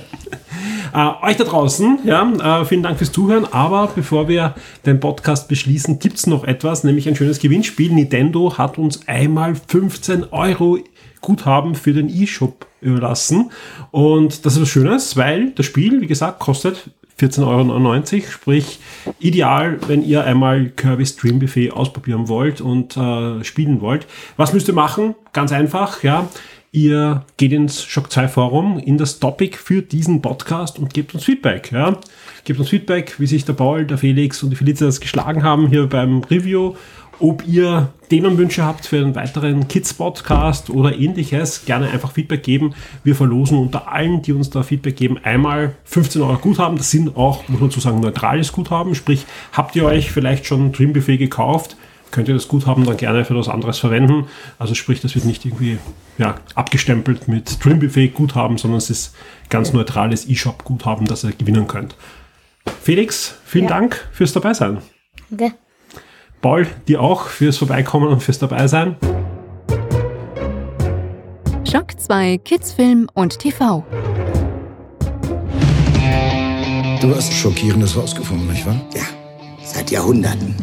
Äh, 0.93 1.09
euch 1.21 1.35
da 1.35 1.43
draußen, 1.43 1.99
ja, 2.05 2.61
äh, 2.61 2.63
vielen 2.63 2.81
Dank 2.81 2.97
fürs 2.97 3.11
Zuhören. 3.11 3.45
Aber 3.51 3.91
bevor 3.93 4.29
wir 4.29 4.55
den 4.85 5.01
Podcast 5.01 5.49
beschließen, 5.49 5.99
gibt's 5.99 6.25
noch 6.25 6.45
etwas, 6.45 6.85
nämlich 6.85 7.09
ein 7.09 7.17
schönes 7.17 7.39
Gewinnspiel. 7.39 7.91
Nintendo 7.91 8.57
hat 8.57 8.77
uns 8.77 9.05
einmal 9.09 9.55
15 9.55 10.31
Euro 10.31 10.79
Guthaben 11.19 11.75
für 11.75 11.91
den 11.91 12.07
E-Shop 12.07 12.67
überlassen. 12.79 13.51
Und 13.91 14.45
das 14.45 14.53
ist 14.53 14.61
was 14.61 14.69
Schönes, 14.69 15.17
weil 15.17 15.51
das 15.51 15.65
Spiel, 15.65 15.99
wie 15.99 16.07
gesagt, 16.07 16.39
kostet 16.39 16.89
14,99 17.19 18.13
Euro, 18.13 18.31
sprich 18.31 18.79
ideal, 19.19 19.77
wenn 19.87 20.03
ihr 20.03 20.23
einmal 20.23 20.69
Kirby's 20.69 21.17
Dream 21.17 21.39
Buffet 21.39 21.71
ausprobieren 21.71 22.29
wollt 22.29 22.61
und 22.61 22.95
äh, 22.95 23.43
spielen 23.43 23.81
wollt. 23.81 24.07
Was 24.37 24.53
müsst 24.53 24.69
ihr 24.69 24.73
machen? 24.73 25.15
Ganz 25.33 25.51
einfach, 25.51 26.01
ja. 26.03 26.29
Ihr 26.75 27.23
geht 27.37 27.53
ins 27.53 27.83
Shock 27.83 28.11
2 28.11 28.27
Forum, 28.27 28.79
in 28.79 28.97
das 28.97 29.19
Topic 29.19 29.59
für 29.59 29.83
diesen 29.83 30.23
Podcast 30.23 30.79
und 30.79 30.91
gebt 30.91 31.13
uns 31.13 31.23
Feedback. 31.23 31.71
Ja? 31.71 31.99
Gebt 32.45 32.59
uns 32.59 32.69
Feedback, 32.69 33.19
wie 33.19 33.27
sich 33.27 33.45
der 33.45 33.53
Paul, 33.53 33.85
der 33.85 33.99
Felix 33.99 34.41
und 34.41 34.49
die 34.49 34.55
Felicitas 34.55 34.99
geschlagen 34.99 35.43
haben 35.43 35.67
hier 35.67 35.85
beim 35.85 36.23
Review. 36.23 36.73
Ob 37.19 37.47
ihr 37.47 37.93
Themenwünsche 38.09 38.65
habt 38.65 38.87
für 38.87 38.97
einen 38.97 39.13
weiteren 39.13 39.67
Kids-Podcast 39.67 40.71
oder 40.71 40.97
ähnliches, 40.97 41.65
gerne 41.65 41.91
einfach 41.91 42.11
Feedback 42.11 42.41
geben. 42.41 42.73
Wir 43.03 43.15
verlosen 43.15 43.59
unter 43.59 43.91
allen, 43.91 44.23
die 44.23 44.33
uns 44.33 44.49
da 44.49 44.63
Feedback 44.63 44.95
geben, 44.95 45.19
einmal 45.21 45.75
15 45.83 46.23
Euro 46.23 46.39
Guthaben. 46.39 46.77
Das 46.77 46.89
sind 46.89 47.15
auch, 47.15 47.47
muss 47.49 47.61
man 47.61 47.69
zu 47.69 47.81
sagen, 47.81 47.99
neutrales 47.99 48.51
Guthaben. 48.51 48.95
Sprich, 48.95 49.27
habt 49.51 49.75
ihr 49.75 49.85
euch 49.85 50.11
vielleicht 50.11 50.47
schon 50.47 50.71
Dream 50.71 50.91
Buffet 50.91 51.17
gekauft, 51.17 51.77
könnt 52.13 52.27
ihr 52.27 52.35
das 52.35 52.47
Guthaben 52.47 52.85
dann 52.85 52.95
gerne 52.95 53.25
für 53.25 53.35
was 53.35 53.49
anderes 53.49 53.79
verwenden. 53.79 54.27
Also 54.59 54.75
sprich, 54.75 55.01
das 55.01 55.15
wird 55.15 55.25
nicht 55.25 55.43
irgendwie 55.45 55.79
ja, 56.17 56.35
abgestempelt 56.55 57.27
mit 57.27 57.63
Dream 57.63 57.79
Buffet 57.79 58.09
Guthaben, 58.09 58.57
sondern 58.57 58.77
es 58.77 58.89
ist 58.89 59.15
ganz 59.49 59.73
neutrales 59.73 60.29
E-Shop 60.29 60.63
Guthaben, 60.63 61.05
das 61.07 61.23
ihr 61.23 61.31
gewinnen 61.33 61.67
könnt. 61.67 61.95
Felix, 62.81 63.35
vielen 63.43 63.65
Ja. 63.65 63.71
Dank 63.71 64.07
fürs 64.13 64.31
Dabeisein. 64.31 64.77
Okay. 65.33 65.53
Paul, 66.41 66.67
dir 66.87 67.01
auch 67.01 67.27
fürs 67.27 67.57
Vorbeikommen 67.57 68.07
und 68.09 68.21
fürs 68.21 68.37
Dabeisein. 68.37 68.95
Schock 71.69 71.99
2 71.99 72.37
Kids 72.37 72.73
Film 72.73 73.09
und 73.15 73.39
TV. 73.39 73.83
Du 77.01 77.15
hast 77.15 77.33
Schockierendes 77.33 77.97
rausgefunden, 77.97 78.47
nicht 78.49 78.65
wahr? 78.65 78.79
Ja, 78.93 79.03
seit 79.63 79.89
Jahrhunderten 79.89 80.55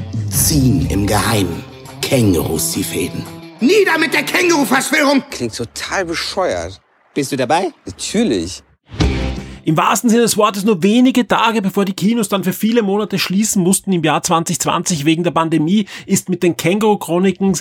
ziehen 0.50 0.84
im 0.90 1.06
Geheimen 1.06 1.62
Kängurus 2.02 2.72
die 2.72 2.82
Fäden. 2.82 3.22
Nieder 3.60 3.96
mit 4.00 4.12
der 4.12 4.24
Känguru-Verschwörung! 4.24 5.22
Klingt 5.30 5.54
total 5.54 6.04
bescheuert. 6.04 6.80
Bist 7.14 7.30
du 7.30 7.36
dabei? 7.36 7.70
Natürlich. 7.86 8.64
Im 9.64 9.76
wahrsten 9.76 10.10
Sinne 10.10 10.22
des 10.22 10.36
Wortes 10.36 10.64
nur 10.64 10.82
wenige 10.82 11.28
Tage 11.28 11.62
bevor 11.62 11.84
die 11.84 11.92
Kinos 11.92 12.28
dann 12.28 12.42
für 12.42 12.52
viele 12.52 12.82
Monate 12.82 13.20
schließen 13.20 13.62
mussten 13.62 13.92
im 13.92 14.02
Jahr 14.02 14.24
2020 14.24 15.04
wegen 15.04 15.22
der 15.22 15.30
Pandemie, 15.30 15.86
ist 16.04 16.28
mit 16.28 16.42
den 16.42 16.56
Känguru-Chroniken 16.56 17.56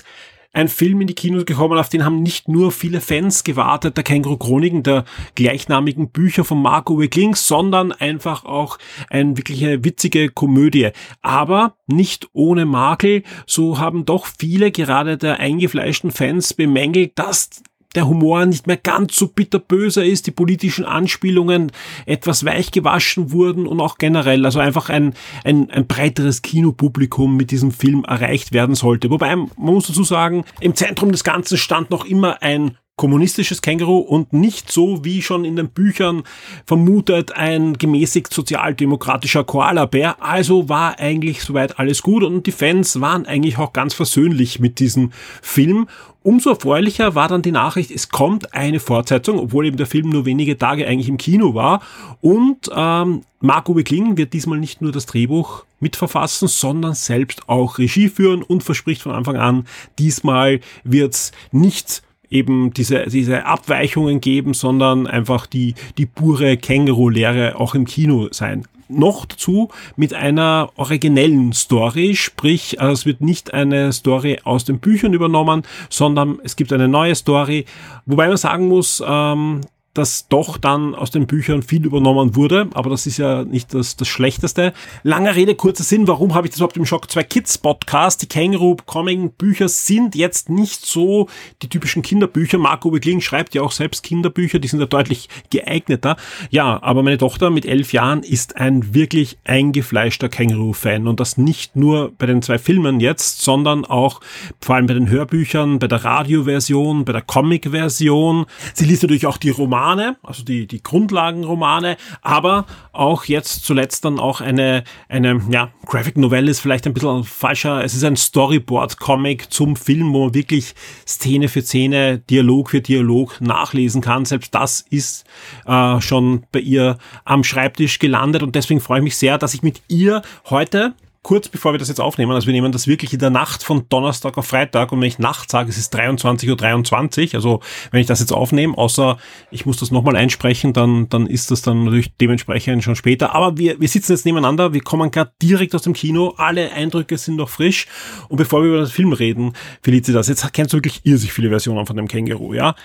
ein 0.51 0.67
Film 0.67 1.01
in 1.01 1.07
die 1.07 1.13
Kinos 1.15 1.45
gekommen, 1.45 1.77
auf 1.77 1.89
den 1.89 2.03
haben 2.03 2.23
nicht 2.23 2.47
nur 2.47 2.71
viele 2.71 3.01
Fans 3.01 3.43
gewartet, 3.43 3.97
der 3.97 4.03
Känguru 4.03 4.37
Chroniken, 4.37 4.83
der 4.83 5.05
gleichnamigen 5.35 6.09
Bücher 6.09 6.43
von 6.43 6.61
Marco 6.61 6.99
Wickling, 6.99 7.35
sondern 7.35 7.91
einfach 7.91 8.45
auch 8.45 8.77
eine 9.09 9.37
wirklich 9.37 9.63
eine 9.63 9.83
witzige 9.83 10.29
Komödie. 10.29 10.89
Aber 11.21 11.75
nicht 11.87 12.29
ohne 12.33 12.65
Makel, 12.65 13.23
so 13.45 13.77
haben 13.77 14.05
doch 14.05 14.25
viele 14.25 14.71
gerade 14.71 15.17
der 15.17 15.39
eingefleischten 15.39 16.11
Fans 16.11 16.53
bemängelt, 16.53 17.11
dass 17.19 17.61
der 17.95 18.07
Humor 18.07 18.45
nicht 18.45 18.67
mehr 18.67 18.77
ganz 18.77 19.17
so 19.17 19.27
bitterböser 19.27 20.05
ist, 20.05 20.27
die 20.27 20.31
politischen 20.31 20.85
Anspielungen 20.85 21.71
etwas 22.05 22.45
weich 22.45 22.71
gewaschen 22.71 23.31
wurden 23.31 23.65
und 23.65 23.81
auch 23.81 23.97
generell, 23.97 24.45
also 24.45 24.59
einfach 24.59 24.89
ein, 24.89 25.13
ein, 25.43 25.71
ein 25.71 25.87
breiteres 25.87 26.43
Kinopublikum 26.43 27.35
mit 27.35 27.49
diesem 27.49 27.71
Film 27.71 28.05
erreicht 28.05 28.53
werden 28.53 28.75
sollte. 28.75 29.09
Wobei, 29.09 29.35
man 29.35 29.49
muss 29.57 29.87
dazu 29.87 30.03
sagen, 30.03 30.45
im 30.59 30.75
Zentrum 30.75 31.11
des 31.11 31.23
Ganzen 31.23 31.57
stand 31.57 31.89
noch 31.89 32.05
immer 32.05 32.43
ein 32.43 32.77
kommunistisches 32.99 33.61
Känguru 33.61 33.99
und 33.99 34.33
nicht 34.33 34.69
so 34.69 35.05
wie 35.05 35.21
schon 35.21 35.45
in 35.45 35.55
den 35.55 35.69
Büchern 35.69 36.23
vermutet 36.65 37.31
ein 37.31 37.77
gemäßigt 37.77 38.33
sozialdemokratischer 38.33 39.45
Koala-Bär. 39.45 40.21
Also 40.21 40.67
war 40.67 40.99
eigentlich 40.99 41.41
soweit 41.41 41.79
alles 41.79 42.01
gut 42.01 42.25
und 42.25 42.45
die 42.45 42.51
Fans 42.51 42.99
waren 42.99 43.25
eigentlich 43.25 43.57
auch 43.57 43.71
ganz 43.71 43.93
versöhnlich 43.93 44.59
mit 44.59 44.79
diesem 44.79 45.13
Film. 45.41 45.87
Umso 46.21 46.49
erfreulicher 46.49 47.15
war 47.15 47.29
dann 47.29 47.41
die 47.41 47.51
Nachricht, 47.51 47.91
es 47.91 48.09
kommt 48.09 48.53
eine 48.53 48.81
Fortsetzung, 48.81 49.39
obwohl 49.39 49.65
eben 49.65 49.77
der 49.77 49.85
Film 49.85 50.09
nur 50.09 50.25
wenige 50.25 50.57
Tage 50.57 50.85
eigentlich 50.85 51.07
im 51.07 51.17
Kino 51.17 51.53
war. 51.55 51.81
Und 52.19 52.69
ähm, 52.75 53.21
Marco 53.39 53.73
Kling 53.73 54.17
wird 54.17 54.33
diesmal 54.33 54.59
nicht 54.59 54.81
nur 54.81 54.91
das 54.91 55.05
Drehbuch 55.05 55.63
mitverfassen, 55.79 56.49
sondern 56.49 56.93
selbst 56.93 57.47
auch 57.47 57.77
Regie 57.77 58.09
führen 58.09 58.43
und 58.43 58.63
verspricht 58.63 59.01
von 59.01 59.13
Anfang 59.13 59.37
an, 59.37 59.65
diesmal 59.97 60.59
wird's 60.83 61.31
nicht 61.51 62.03
eben 62.29 62.73
diese, 62.73 63.05
diese 63.07 63.45
Abweichungen 63.45 64.19
geben, 64.19 64.53
sondern 64.53 65.07
einfach 65.07 65.45
die, 65.45 65.73
die 65.97 66.05
pure 66.05 66.57
Känguru-Lehre 66.57 67.59
auch 67.59 67.75
im 67.75 67.85
Kino 67.85 68.27
sein. 68.31 68.65
Noch 68.89 69.25
dazu 69.25 69.69
mit 69.95 70.13
einer 70.13 70.71
originellen 70.75 71.53
Story, 71.53 72.15
sprich, 72.15 72.79
es 72.79 73.05
wird 73.05 73.21
nicht 73.21 73.53
eine 73.53 73.93
Story 73.93 74.39
aus 74.43 74.65
den 74.65 74.79
Büchern 74.79 75.13
übernommen, 75.13 75.63
sondern 75.89 76.39
es 76.43 76.55
gibt 76.55 76.73
eine 76.73 76.87
neue 76.87 77.13
Story, 77.13 77.65
wobei 78.05 78.27
man 78.27 78.37
sagen 78.37 78.67
muss, 78.67 79.03
ähm, 79.05 79.61
dass 79.93 80.27
doch 80.27 80.57
dann 80.57 80.93
aus 80.93 81.09
den 81.09 81.25
Büchern 81.25 81.63
viel 81.63 81.85
übernommen 81.85 82.35
wurde, 82.35 82.69
aber 82.73 82.89
das 82.91 83.07
ist 83.07 83.17
ja 83.17 83.43
nicht 83.43 83.73
das, 83.73 83.95
das 83.95 84.07
Schlechteste. 84.07 84.73
Langer 85.03 85.35
Rede, 85.35 85.55
kurzer 85.55 85.83
Sinn, 85.83 86.07
warum 86.07 86.35
habe 86.35 86.45
ich 86.45 86.51
das 86.51 86.59
überhaupt 86.59 86.77
im 86.77 86.85
Shock 86.85 87.09
2 87.09 87.23
Kids 87.23 87.57
Podcast? 87.57 88.21
Die 88.21 88.27
Känguru 88.27 88.77
Comic 88.85 89.37
Bücher 89.37 89.67
sind 89.67 90.15
jetzt 90.15 90.49
nicht 90.49 90.85
so 90.85 91.27
die 91.63 91.69
typischen 91.69 92.03
Kinderbücher. 92.03 92.59
Marco 92.59 92.93
Wickling 92.93 93.19
schreibt 93.19 93.55
ja 93.55 93.63
auch 93.63 93.71
selbst 93.71 94.03
Kinderbücher, 94.03 94.59
die 94.59 94.67
sind 94.67 94.79
ja 94.79 94.85
deutlich 94.85 95.27
geeigneter. 95.49 96.17
Ja, 96.51 96.81
aber 96.83 97.01
meine 97.01 97.17
Tochter 97.17 97.49
mit 97.49 97.65
elf 97.65 97.91
Jahren 97.91 98.21
ist 98.21 98.57
ein 98.57 98.93
wirklich 98.93 99.39
eingefleischter 99.43 100.29
Känguru-Fan 100.29 101.07
und 101.07 101.19
das 101.19 101.37
nicht 101.37 101.75
nur 101.75 102.11
bei 102.17 102.27
den 102.27 102.43
zwei 102.43 102.59
Filmen 102.59 102.99
jetzt, 102.99 103.41
sondern 103.41 103.85
auch 103.85 104.21
vor 104.61 104.75
allem 104.75 104.85
bei 104.85 104.93
den 104.93 105.09
Hörbüchern, 105.09 105.79
bei 105.79 105.87
der 105.87 106.03
Radioversion, 106.05 107.05
bei 107.05 107.13
der 107.13 107.23
Comic-Version. 107.23 108.45
Sie 108.73 108.85
liest 108.85 109.01
natürlich 109.01 109.25
auch 109.25 109.37
die 109.37 109.49
Romane 109.49 109.78
Romane, 109.79 110.17
also 110.23 110.43
die, 110.43 110.67
die 110.67 110.83
Grundlagenromane, 110.83 111.95
aber 112.21 112.65
auch 112.91 113.25
jetzt 113.25 113.63
zuletzt 113.63 114.03
dann 114.03 114.19
auch 114.19 114.41
eine, 114.41 114.83
eine 115.07 115.41
ja, 115.49 115.71
Graphic 115.85 116.17
Novelle 116.17 116.51
ist 116.51 116.59
vielleicht 116.59 116.85
ein 116.85 116.93
bisschen 116.93 117.23
falscher, 117.23 117.83
es 117.83 117.95
ist 117.95 118.03
ein 118.03 118.17
Storyboard-Comic 118.17 119.51
zum 119.51 119.77
Film, 119.77 120.13
wo 120.13 120.25
man 120.25 120.33
wirklich 120.33 120.75
Szene 121.07 121.47
für 121.47 121.61
Szene, 121.61 122.19
Dialog 122.19 122.71
für 122.71 122.81
Dialog 122.81 123.39
nachlesen 123.39 124.01
kann. 124.01 124.25
Selbst 124.25 124.53
das 124.53 124.81
ist 124.89 125.25
äh, 125.65 126.01
schon 126.01 126.43
bei 126.51 126.59
ihr 126.59 126.97
am 127.23 127.45
Schreibtisch 127.45 127.99
gelandet 127.99 128.43
und 128.43 128.55
deswegen 128.55 128.81
freue 128.81 128.99
ich 128.99 129.03
mich 129.05 129.17
sehr, 129.17 129.37
dass 129.37 129.53
ich 129.53 129.63
mit 129.63 129.81
ihr 129.87 130.21
heute 130.49 130.93
kurz 131.21 131.49
bevor 131.49 131.73
wir 131.73 131.79
das 131.79 131.89
jetzt 131.89 131.99
aufnehmen, 131.99 132.31
also 132.31 132.47
wir 132.47 132.53
nehmen 132.53 132.71
das 132.71 132.87
wirklich 132.87 133.13
in 133.13 133.19
der 133.19 133.29
Nacht 133.29 133.63
von 133.63 133.87
Donnerstag 133.89 134.37
auf 134.37 134.47
Freitag 134.47 134.91
und 134.91 135.01
wenn 135.01 135.07
ich 135.07 135.19
Nacht 135.19 135.51
sage, 135.51 135.69
es 135.69 135.77
ist 135.77 135.93
23.23 135.95 136.49
Uhr, 136.49 136.55
23, 136.57 137.35
also 137.35 137.61
wenn 137.91 138.01
ich 138.01 138.07
das 138.07 138.19
jetzt 138.19 138.31
aufnehme, 138.31 138.77
außer 138.77 139.17
ich 139.51 139.65
muss 139.65 139.77
das 139.77 139.91
nochmal 139.91 140.15
einsprechen, 140.15 140.73
dann, 140.73 141.09
dann 141.09 141.27
ist 141.27 141.51
das 141.51 141.61
dann 141.61 141.85
natürlich 141.85 142.15
dementsprechend 142.17 142.83
schon 142.83 142.95
später. 142.95 143.35
Aber 143.35 143.57
wir, 143.57 143.79
wir 143.79 143.87
sitzen 143.87 144.13
jetzt 144.13 144.25
nebeneinander, 144.25 144.73
wir 144.73 144.81
kommen 144.81 145.11
gerade 145.11 145.31
direkt 145.41 145.75
aus 145.75 145.81
dem 145.81 145.93
Kino, 145.93 146.33
alle 146.37 146.71
Eindrücke 146.71 147.17
sind 147.17 147.35
noch 147.35 147.49
frisch 147.49 147.87
und 148.29 148.37
bevor 148.37 148.61
wir 148.61 148.69
über 148.69 148.77
den 148.79 148.87
Film 148.87 149.13
reden, 149.13 149.53
Felicitas, 149.81 150.27
jetzt 150.27 150.51
kennst 150.53 150.73
du 150.73 150.77
wirklich 150.77 151.01
irrsinnig 151.03 151.33
viele 151.33 151.49
Versionen 151.49 151.85
von 151.85 151.95
dem 151.95 152.07
Känguru, 152.07 152.53
ja? 152.53 152.75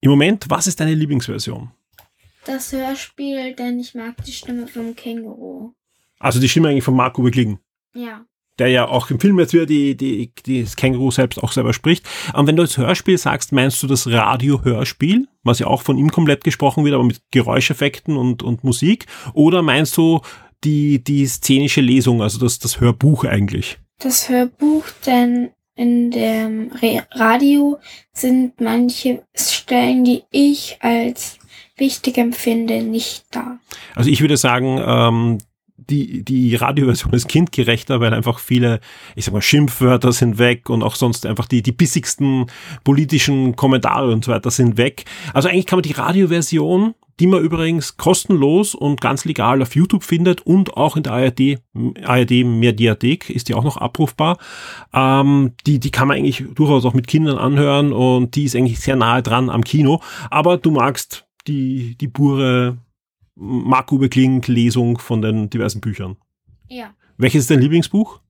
Im 0.00 0.10
Moment, 0.10 0.46
was 0.48 0.66
ist 0.66 0.80
deine 0.80 0.94
Lieblingsversion? 0.94 1.70
Das 2.44 2.72
Hörspiel, 2.72 3.54
denn 3.54 3.80
ich 3.80 3.94
mag 3.94 4.22
die 4.24 4.32
Stimme 4.32 4.66
vom 4.66 4.94
Känguru. 4.94 5.72
Also 6.18 6.40
die 6.40 6.48
Stimme 6.48 6.68
eigentlich 6.68 6.84
von 6.84 6.94
Marco 6.94 7.24
Wiglingen. 7.24 7.58
Ja. 7.94 8.24
Der 8.58 8.68
ja 8.68 8.86
auch 8.86 9.10
im 9.10 9.18
Film 9.18 9.38
jetzt 9.40 9.52
wieder 9.52 9.66
die, 9.66 9.96
die, 9.96 10.32
die 10.46 10.62
das 10.62 10.76
Känguru 10.76 11.10
selbst 11.10 11.42
auch 11.42 11.50
selber 11.50 11.72
spricht. 11.72 12.06
Und 12.34 12.46
wenn 12.46 12.54
du 12.54 12.62
das 12.62 12.78
Hörspiel 12.78 13.18
sagst, 13.18 13.50
meinst 13.50 13.82
du 13.82 13.88
das 13.88 14.06
Radio-Hörspiel, 14.06 15.26
was 15.42 15.58
ja 15.58 15.66
auch 15.66 15.82
von 15.82 15.98
ihm 15.98 16.10
komplett 16.10 16.44
gesprochen 16.44 16.84
wird, 16.84 16.94
aber 16.94 17.04
mit 17.04 17.20
Geräuscheffekten 17.32 18.16
und, 18.16 18.44
und 18.44 18.62
Musik? 18.62 19.06
Oder 19.32 19.62
meinst 19.62 19.96
du 19.96 20.20
die, 20.62 21.02
die 21.02 21.26
szenische 21.26 21.80
Lesung, 21.80 22.22
also 22.22 22.38
das, 22.38 22.60
das 22.60 22.80
Hörbuch 22.80 23.24
eigentlich? 23.24 23.78
Das 23.98 24.28
Hörbuch, 24.28 24.84
denn 25.04 25.50
in 25.76 26.12
dem 26.12 26.70
Radio 27.10 27.78
sind 28.12 28.60
manche 28.60 29.24
Stellen, 29.34 30.04
die 30.04 30.22
ich 30.30 30.78
als 30.80 31.38
wichtig 31.76 32.18
empfinde, 32.18 32.82
nicht 32.82 33.24
da. 33.32 33.58
Also 33.94 34.10
ich 34.10 34.20
würde 34.20 34.36
sagen, 34.36 34.80
ähm, 34.84 35.38
die, 35.90 36.24
die 36.24 36.54
Radioversion 36.54 37.12
ist 37.12 37.28
kindgerechter, 37.28 38.00
weil 38.00 38.14
einfach 38.14 38.38
viele, 38.38 38.80
ich 39.14 39.24
sag 39.24 39.34
mal, 39.34 39.42
Schimpfwörter 39.42 40.12
sind 40.12 40.38
weg 40.38 40.70
und 40.70 40.82
auch 40.82 40.94
sonst 40.94 41.26
einfach 41.26 41.46
die, 41.46 41.62
die 41.62 41.72
bissigsten 41.72 42.46
politischen 42.84 43.56
Kommentare 43.56 44.12
und 44.12 44.24
so 44.24 44.32
weiter 44.32 44.50
sind 44.50 44.76
weg. 44.76 45.04
Also 45.32 45.48
eigentlich 45.48 45.66
kann 45.66 45.78
man 45.78 45.82
die 45.84 45.92
Radioversion, 45.92 46.94
die 47.20 47.26
man 47.26 47.42
übrigens 47.42 47.96
kostenlos 47.96 48.74
und 48.74 49.00
ganz 49.00 49.24
legal 49.24 49.62
auf 49.62 49.76
YouTube 49.76 50.02
findet 50.02 50.40
und 50.42 50.76
auch 50.76 50.96
in 50.96 51.04
der 51.04 51.12
ARD, 51.12 51.60
ARD 52.04 52.44
Mediathek 52.44 53.30
ist 53.30 53.48
die 53.48 53.54
auch 53.54 53.64
noch 53.64 53.76
abrufbar. 53.76 54.38
Ähm, 54.92 55.52
die, 55.66 55.78
die 55.78 55.90
kann 55.90 56.08
man 56.08 56.16
eigentlich 56.16 56.44
durchaus 56.54 56.84
auch 56.84 56.94
mit 56.94 57.06
Kindern 57.06 57.38
anhören 57.38 57.92
und 57.92 58.34
die 58.34 58.44
ist 58.44 58.56
eigentlich 58.56 58.80
sehr 58.80 58.96
nahe 58.96 59.22
dran 59.22 59.48
am 59.48 59.62
Kino. 59.62 60.00
Aber 60.30 60.56
du 60.58 60.72
magst 60.72 61.26
die, 61.46 61.96
die 61.98 62.08
pure 62.08 62.78
Marco 63.36 63.98
Kling 63.98 64.42
Lesung 64.46 64.98
von 64.98 65.22
den 65.22 65.50
diversen 65.50 65.80
Büchern. 65.80 66.16
Ja. 66.68 66.94
Welches 67.16 67.42
ist 67.42 67.50
dein 67.50 67.60
Lieblingsbuch? 67.60 68.20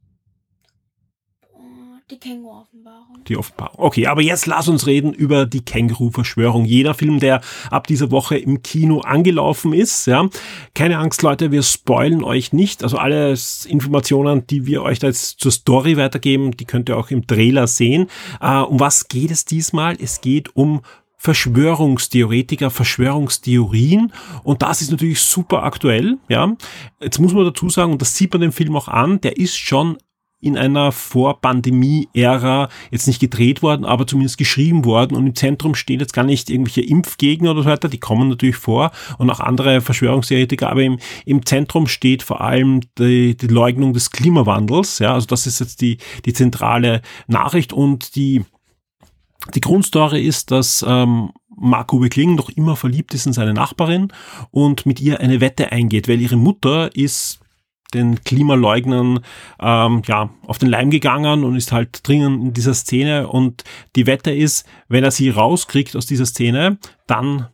Die 2.11 2.19
Känguru-Offenbarung. 2.19 3.25
Die 3.27 3.37
Offenbarung. 3.39 3.79
Okay, 3.79 4.07
aber 4.09 4.21
jetzt 4.21 4.45
lass 4.45 4.69
uns 4.69 4.87
reden 4.87 5.15
über 5.15 5.47
die 5.47 5.65
Känguru-Verschwörung. 5.65 6.67
Jeder 6.67 6.93
Film, 6.93 7.19
der 7.19 7.41
ab 7.71 7.87
dieser 7.87 8.11
Woche 8.11 8.37
im 8.37 8.63
Kino 8.63 9.01
angelaufen 9.01 9.73
ist, 9.73 10.07
ja. 10.07 10.29
Keine 10.75 10.99
Angst, 10.99 11.23
Leute, 11.23 11.51
wir 11.51 11.63
spoilen 11.63 12.23
euch 12.23 12.53
nicht. 12.53 12.85
Also 12.85 12.99
alle 12.99 13.35
Informationen, 13.67 14.47
die 14.47 14.67
wir 14.67 14.83
euch 14.83 14.99
da 14.99 15.07
jetzt 15.07 15.41
zur 15.41 15.51
Story 15.51 15.97
weitergeben, 15.97 16.55
die 16.55 16.67
könnt 16.67 16.91
ihr 16.91 16.99
auch 16.99 17.11
im 17.11 17.27
Trailer 17.27 17.67
sehen. 17.67 18.09
Uh, 18.39 18.65
um 18.65 18.81
was 18.81 19.09
geht 19.09 19.31
es 19.31 19.47
diesmal? 19.47 19.97
Es 19.99 20.21
geht 20.21 20.55
um 20.55 20.83
Verschwörungstheoretiker, 21.25 22.71
Verschwörungstheorien. 22.71 24.13
Und 24.43 24.61
das 24.61 24.83
ist 24.83 24.91
natürlich 24.91 25.21
super 25.21 25.63
aktuell, 25.63 26.19
ja. 26.29 26.55
Jetzt 27.01 27.19
muss 27.19 27.33
man 27.33 27.47
dazu 27.47 27.71
sagen, 27.71 27.93
und 27.93 28.03
das 28.03 28.15
sieht 28.15 28.31
man 28.35 28.43
dem 28.43 28.53
Film 28.53 28.77
auch 28.77 28.89
an, 28.89 29.23
der 29.23 29.39
ist 29.39 29.57
schon 29.57 29.97
in 30.43 30.59
einer 30.59 30.93
Vor-Pandemie-Ära 30.93 32.69
jetzt 32.91 33.07
nicht 33.07 33.21
gedreht 33.21 33.63
worden, 33.63 33.87
aber 33.87 34.07
zumindest 34.07 34.37
geschrieben 34.37 34.85
worden. 34.85 35.17
Und 35.17 35.27
im 35.27 35.35
Zentrum 35.35 35.75
stehen 35.75 36.01
jetzt 36.01 36.13
gar 36.13 36.25
nicht 36.25 36.51
irgendwelche 36.51 36.83
Impfgegner 36.83 37.53
oder 37.53 37.63
so 37.63 37.71
weiter, 37.71 37.89
die 37.89 38.01
kommen 38.01 38.29
natürlich 38.29 38.57
vor. 38.57 38.91
Und 39.17 39.31
auch 39.31 39.41
andere 39.41 39.81
Verschwörungstheoretiker, 39.81 40.69
aber 40.69 40.83
im, 40.83 40.99
im 41.25 41.47
Zentrum 41.47 41.87
steht 41.87 42.23
vor 42.23 42.43
allem 42.43 42.81
die, 42.99 43.35
die 43.35 43.47
Leugnung 43.47 43.95
des 43.95 44.11
Klimawandels, 44.11 44.99
ja, 44.99 45.15
also 45.15 45.27
das 45.27 45.47
ist 45.47 45.61
jetzt 45.61 45.81
die, 45.81 45.97
die 46.27 46.35
zentrale 46.35 47.01
Nachricht. 47.27 47.73
Und 47.73 48.15
die 48.15 48.45
die 49.53 49.61
Grundstory 49.61 50.25
ist, 50.25 50.51
dass 50.51 50.85
ähm, 50.87 51.31
Marco 51.57 52.01
Wickling 52.03 52.35
noch 52.35 52.51
immer 52.51 52.77
verliebt 52.77 53.15
ist 53.15 53.27
in 53.27 53.33
seine 53.33 53.55
Nachbarin 53.55 54.09
und 54.51 54.87
mit 54.87 55.01
ihr 55.01 55.21
eine 55.21 55.41
Wette 55.41 55.73
eingeht, 55.73 56.09
weil 56.09 56.21
ihre 56.21 56.37
Mutter 56.37 56.95
ist 56.97 57.41
den 57.93 58.23
Klimaleugnern 58.25 59.21
ähm, 59.61 60.03
ja, 60.07 60.31
auf 60.47 60.59
den 60.59 60.69
Leim 60.69 60.91
gegangen 60.91 61.45
und 61.45 61.57
ist 61.57 61.73
halt 61.73 62.07
drinnen 62.07 62.43
in 62.43 62.53
dieser 62.53 62.75
Szene. 62.75 63.29
Und 63.29 63.63
die 63.95 64.07
Wette 64.07 64.33
ist, 64.33 64.67
wenn 64.89 65.05
er 65.05 65.13
sie 65.13 65.31
rauskriegt 65.31 65.95
aus 65.97 66.07
dieser 66.07 66.27
Szene, 66.27 66.79
dann 67.07 67.49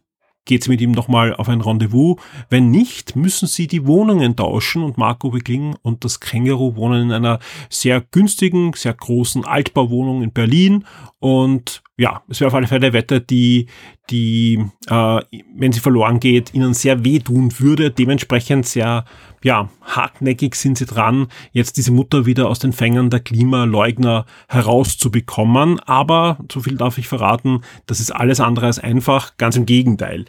geht 0.45 0.65
sie 0.65 0.71
mit 0.71 0.81
ihm 0.81 0.93
nochmal 0.93 1.35
auf 1.35 1.49
ein 1.49 1.61
Rendezvous. 1.61 2.17
Wenn 2.49 2.71
nicht, 2.71 3.17
müssen 3.17 3.47
sie 3.47 3.67
die 3.67 3.87
Wohnungen 3.87 4.37
tauschen 4.37 4.83
und 4.83 4.99
Marco 4.99 5.33
Wickling 5.33 5.77
und 5.83 6.05
das 6.05 6.21
Känguru 6.21 6.77
wohnen 6.77 7.05
in 7.05 7.13
einer 7.13 7.39
sehr 7.69 8.01
günstigen, 8.01 8.73
sehr 8.75 8.95
großen 8.95 9.45
Altbauwohnung 9.45 10.23
in 10.23 10.33
Berlin 10.33 10.85
und 11.19 11.83
ja, 12.01 12.23
es 12.29 12.41
wäre 12.41 12.49
auf 12.49 12.55
alle 12.55 12.67
Fälle 12.67 12.87
eine 12.87 12.93
Wette, 12.95 13.21
die, 13.21 13.67
die, 14.09 14.59
äh, 14.89 15.21
wenn 15.55 15.71
sie 15.71 15.81
verloren 15.81 16.19
geht, 16.19 16.55
ihnen 16.55 16.73
sehr 16.73 17.05
wehtun 17.05 17.53
würde. 17.61 17.91
Dementsprechend 17.91 18.65
sehr, 18.65 19.05
ja, 19.45 19.69
hartnäckig 19.83 20.55
sind 20.55 20.79
sie 20.79 20.87
dran, 20.87 21.27
jetzt 21.53 21.77
diese 21.77 21.93
Mutter 21.93 22.25
wieder 22.25 22.49
aus 22.49 22.59
den 22.59 22.73
Fängern 22.73 23.11
der 23.11 23.21
Klimaleugner 23.21 24.25
herauszubekommen. 24.49 25.79
Aber, 25.81 26.39
so 26.51 26.61
viel 26.61 26.79
darf 26.79 26.97
ich 26.97 27.07
verraten, 27.07 27.61
das 27.85 28.01
ist 28.01 28.13
alles 28.13 28.41
andere 28.41 28.65
als 28.65 28.79
einfach. 28.79 29.37
Ganz 29.37 29.57
im 29.57 29.67
Gegenteil. 29.67 30.25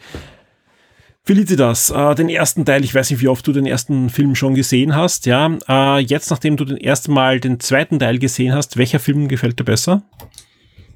Felicitas, 1.24 1.88
äh, 1.88 2.14
den 2.16 2.28
ersten 2.28 2.66
Teil, 2.66 2.84
ich 2.84 2.94
weiß 2.94 3.08
nicht, 3.10 3.22
wie 3.22 3.28
oft 3.28 3.46
du 3.46 3.52
den 3.52 3.64
ersten 3.64 4.10
Film 4.10 4.34
schon 4.34 4.54
gesehen 4.54 4.94
hast, 4.94 5.24
ja. 5.24 5.56
Äh, 5.68 6.00
jetzt, 6.00 6.30
nachdem 6.30 6.58
du 6.58 6.66
den 6.66 6.76
ersten 6.76 7.14
Mal 7.14 7.40
den 7.40 7.60
zweiten 7.60 7.98
Teil 7.98 8.18
gesehen 8.18 8.52
hast, 8.52 8.76
welcher 8.76 8.98
Film 8.98 9.28
gefällt 9.28 9.58
dir 9.58 9.64
besser? 9.64 10.02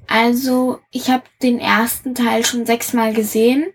Also, 0.07 0.79
ich 0.91 1.09
habe 1.09 1.23
den 1.41 1.59
ersten 1.59 2.15
Teil 2.15 2.45
schon 2.45 2.65
sechsmal 2.65 3.13
gesehen, 3.13 3.65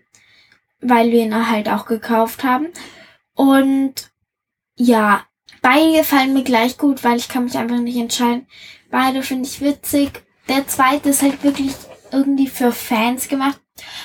weil 0.81 1.11
wir 1.11 1.23
ihn 1.23 1.49
halt 1.49 1.69
auch 1.69 1.85
gekauft 1.85 2.43
haben. 2.43 2.67
Und 3.35 4.11
ja, 4.75 5.25
beide 5.61 5.97
gefallen 5.97 6.33
mir 6.33 6.43
gleich 6.43 6.77
gut, 6.77 7.03
weil 7.03 7.17
ich 7.17 7.29
kann 7.29 7.45
mich 7.45 7.57
einfach 7.57 7.77
nicht 7.77 7.97
entscheiden. 7.97 8.47
Beide 8.89 9.23
finde 9.23 9.47
ich 9.47 9.61
witzig. 9.61 10.23
Der 10.47 10.67
zweite 10.67 11.09
ist 11.09 11.21
halt 11.21 11.43
wirklich 11.43 11.73
irgendwie 12.11 12.47
für 12.47 12.71
Fans 12.71 13.27
gemacht, 13.27 13.59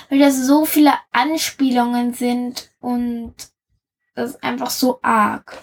weil 0.09 0.19
da 0.19 0.31
so 0.31 0.65
viele 0.65 0.93
Anspielungen 1.13 2.15
sind 2.15 2.71
und 2.81 3.35
das 4.15 4.31
ist 4.31 4.43
einfach 4.43 4.71
so 4.71 5.01
arg. 5.03 5.63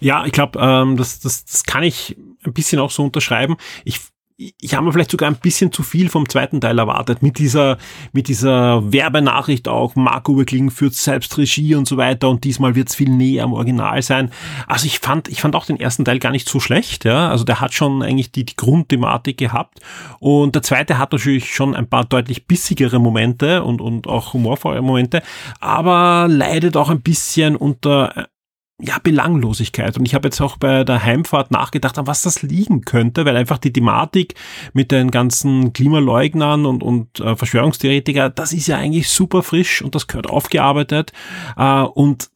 Ja, 0.00 0.26
ich 0.26 0.32
glaube, 0.32 0.58
ähm, 0.60 0.96
das, 0.96 1.20
das, 1.20 1.44
das 1.44 1.64
kann 1.64 1.82
ich 1.82 2.16
ein 2.44 2.52
bisschen 2.52 2.78
auch 2.78 2.90
so 2.90 3.02
unterschreiben. 3.02 3.56
Ich 3.84 4.00
ich 4.38 4.74
habe 4.74 4.84
mir 4.84 4.92
vielleicht 4.92 5.10
sogar 5.10 5.30
ein 5.30 5.36
bisschen 5.36 5.72
zu 5.72 5.82
viel 5.82 6.10
vom 6.10 6.28
zweiten 6.28 6.60
Teil 6.60 6.78
erwartet, 6.78 7.22
mit 7.22 7.38
dieser, 7.38 7.78
mit 8.12 8.28
dieser 8.28 8.92
Werbenachricht 8.92 9.66
auch, 9.66 9.96
Marco 9.96 10.36
Wickling 10.36 10.70
führt 10.70 10.92
selbst 10.92 11.38
Regie 11.38 11.74
und 11.74 11.88
so 11.88 11.96
weiter 11.96 12.28
und 12.28 12.44
diesmal 12.44 12.74
wird 12.74 12.90
es 12.90 12.94
viel 12.94 13.08
näher 13.08 13.44
am 13.44 13.54
Original 13.54 14.02
sein. 14.02 14.30
Also 14.66 14.86
ich 14.86 14.98
fand, 14.98 15.28
ich 15.28 15.40
fand 15.40 15.56
auch 15.56 15.64
den 15.64 15.80
ersten 15.80 16.04
Teil 16.04 16.18
gar 16.18 16.32
nicht 16.32 16.48
so 16.48 16.60
schlecht, 16.60 17.06
ja, 17.06 17.30
also 17.30 17.44
der 17.44 17.60
hat 17.60 17.72
schon 17.72 18.02
eigentlich 18.02 18.30
die, 18.30 18.44
die 18.44 18.56
Grundthematik 18.56 19.38
gehabt. 19.38 19.80
Und 20.18 20.54
der 20.54 20.62
zweite 20.62 20.98
hat 20.98 21.12
natürlich 21.12 21.54
schon 21.54 21.74
ein 21.74 21.88
paar 21.88 22.04
deutlich 22.04 22.46
bissigere 22.46 22.98
Momente 22.98 23.64
und, 23.64 23.80
und 23.80 24.06
auch 24.06 24.34
humorvolle 24.34 24.82
Momente, 24.82 25.22
aber 25.60 26.26
leidet 26.28 26.76
auch 26.76 26.90
ein 26.90 27.00
bisschen 27.00 27.56
unter 27.56 28.28
ja, 28.80 28.98
Belanglosigkeit. 29.02 29.96
Und 29.96 30.06
ich 30.06 30.14
habe 30.14 30.28
jetzt 30.28 30.40
auch 30.40 30.58
bei 30.58 30.84
der 30.84 31.02
Heimfahrt 31.02 31.50
nachgedacht, 31.50 31.98
an 31.98 32.06
was 32.06 32.22
das 32.22 32.42
liegen 32.42 32.82
könnte, 32.82 33.24
weil 33.24 33.36
einfach 33.36 33.58
die 33.58 33.72
Thematik 33.72 34.34
mit 34.74 34.92
den 34.92 35.10
ganzen 35.10 35.72
Klimaleugnern 35.72 36.66
und, 36.66 36.82
und 36.82 37.20
äh, 37.20 37.36
Verschwörungstheoretiker, 37.36 38.28
das 38.28 38.52
ist 38.52 38.66
ja 38.66 38.76
eigentlich 38.76 39.08
super 39.08 39.42
frisch 39.42 39.80
und 39.80 39.94
das 39.94 40.06
gehört 40.06 40.28
aufgearbeitet. 40.28 41.12
Äh, 41.56 41.82
und 41.82 42.28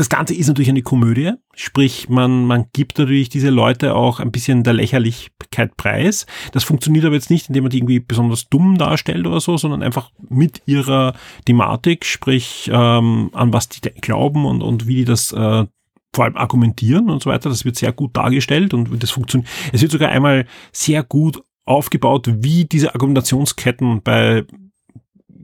das 0.00 0.08
Ganze 0.08 0.32
ist 0.34 0.48
natürlich 0.48 0.70
eine 0.70 0.80
Komödie, 0.80 1.32
sprich 1.54 2.08
man, 2.08 2.46
man 2.46 2.68
gibt 2.72 2.98
natürlich 2.98 3.28
diese 3.28 3.50
Leute 3.50 3.94
auch 3.94 4.18
ein 4.18 4.32
bisschen 4.32 4.62
der 4.62 4.72
Lächerlichkeit 4.72 5.76
preis. 5.76 6.24
Das 6.52 6.64
funktioniert 6.64 7.04
aber 7.04 7.16
jetzt 7.16 7.28
nicht, 7.28 7.48
indem 7.48 7.64
man 7.64 7.70
die 7.70 7.76
irgendwie 7.76 8.00
besonders 8.00 8.48
dumm 8.48 8.78
darstellt 8.78 9.26
oder 9.26 9.40
so, 9.40 9.58
sondern 9.58 9.82
einfach 9.82 10.10
mit 10.30 10.62
ihrer 10.64 11.12
Thematik, 11.44 12.06
sprich 12.06 12.70
ähm, 12.72 13.28
an 13.34 13.52
was 13.52 13.68
die 13.68 13.82
glauben 14.00 14.46
und, 14.46 14.62
und 14.62 14.86
wie 14.86 14.94
die 14.94 15.04
das 15.04 15.32
äh, 15.32 15.66
vor 16.14 16.24
allem 16.24 16.38
argumentieren 16.38 17.10
und 17.10 17.22
so 17.22 17.28
weiter. 17.28 17.50
Das 17.50 17.66
wird 17.66 17.76
sehr 17.76 17.92
gut 17.92 18.16
dargestellt 18.16 18.72
und 18.72 19.02
das 19.02 19.10
funktioniert. 19.10 19.50
Es 19.70 19.82
wird 19.82 19.92
sogar 19.92 20.08
einmal 20.08 20.46
sehr 20.72 21.02
gut 21.02 21.42
aufgebaut, 21.66 22.26
wie 22.38 22.64
diese 22.64 22.94
Argumentationsketten 22.94 24.00
bei 24.02 24.46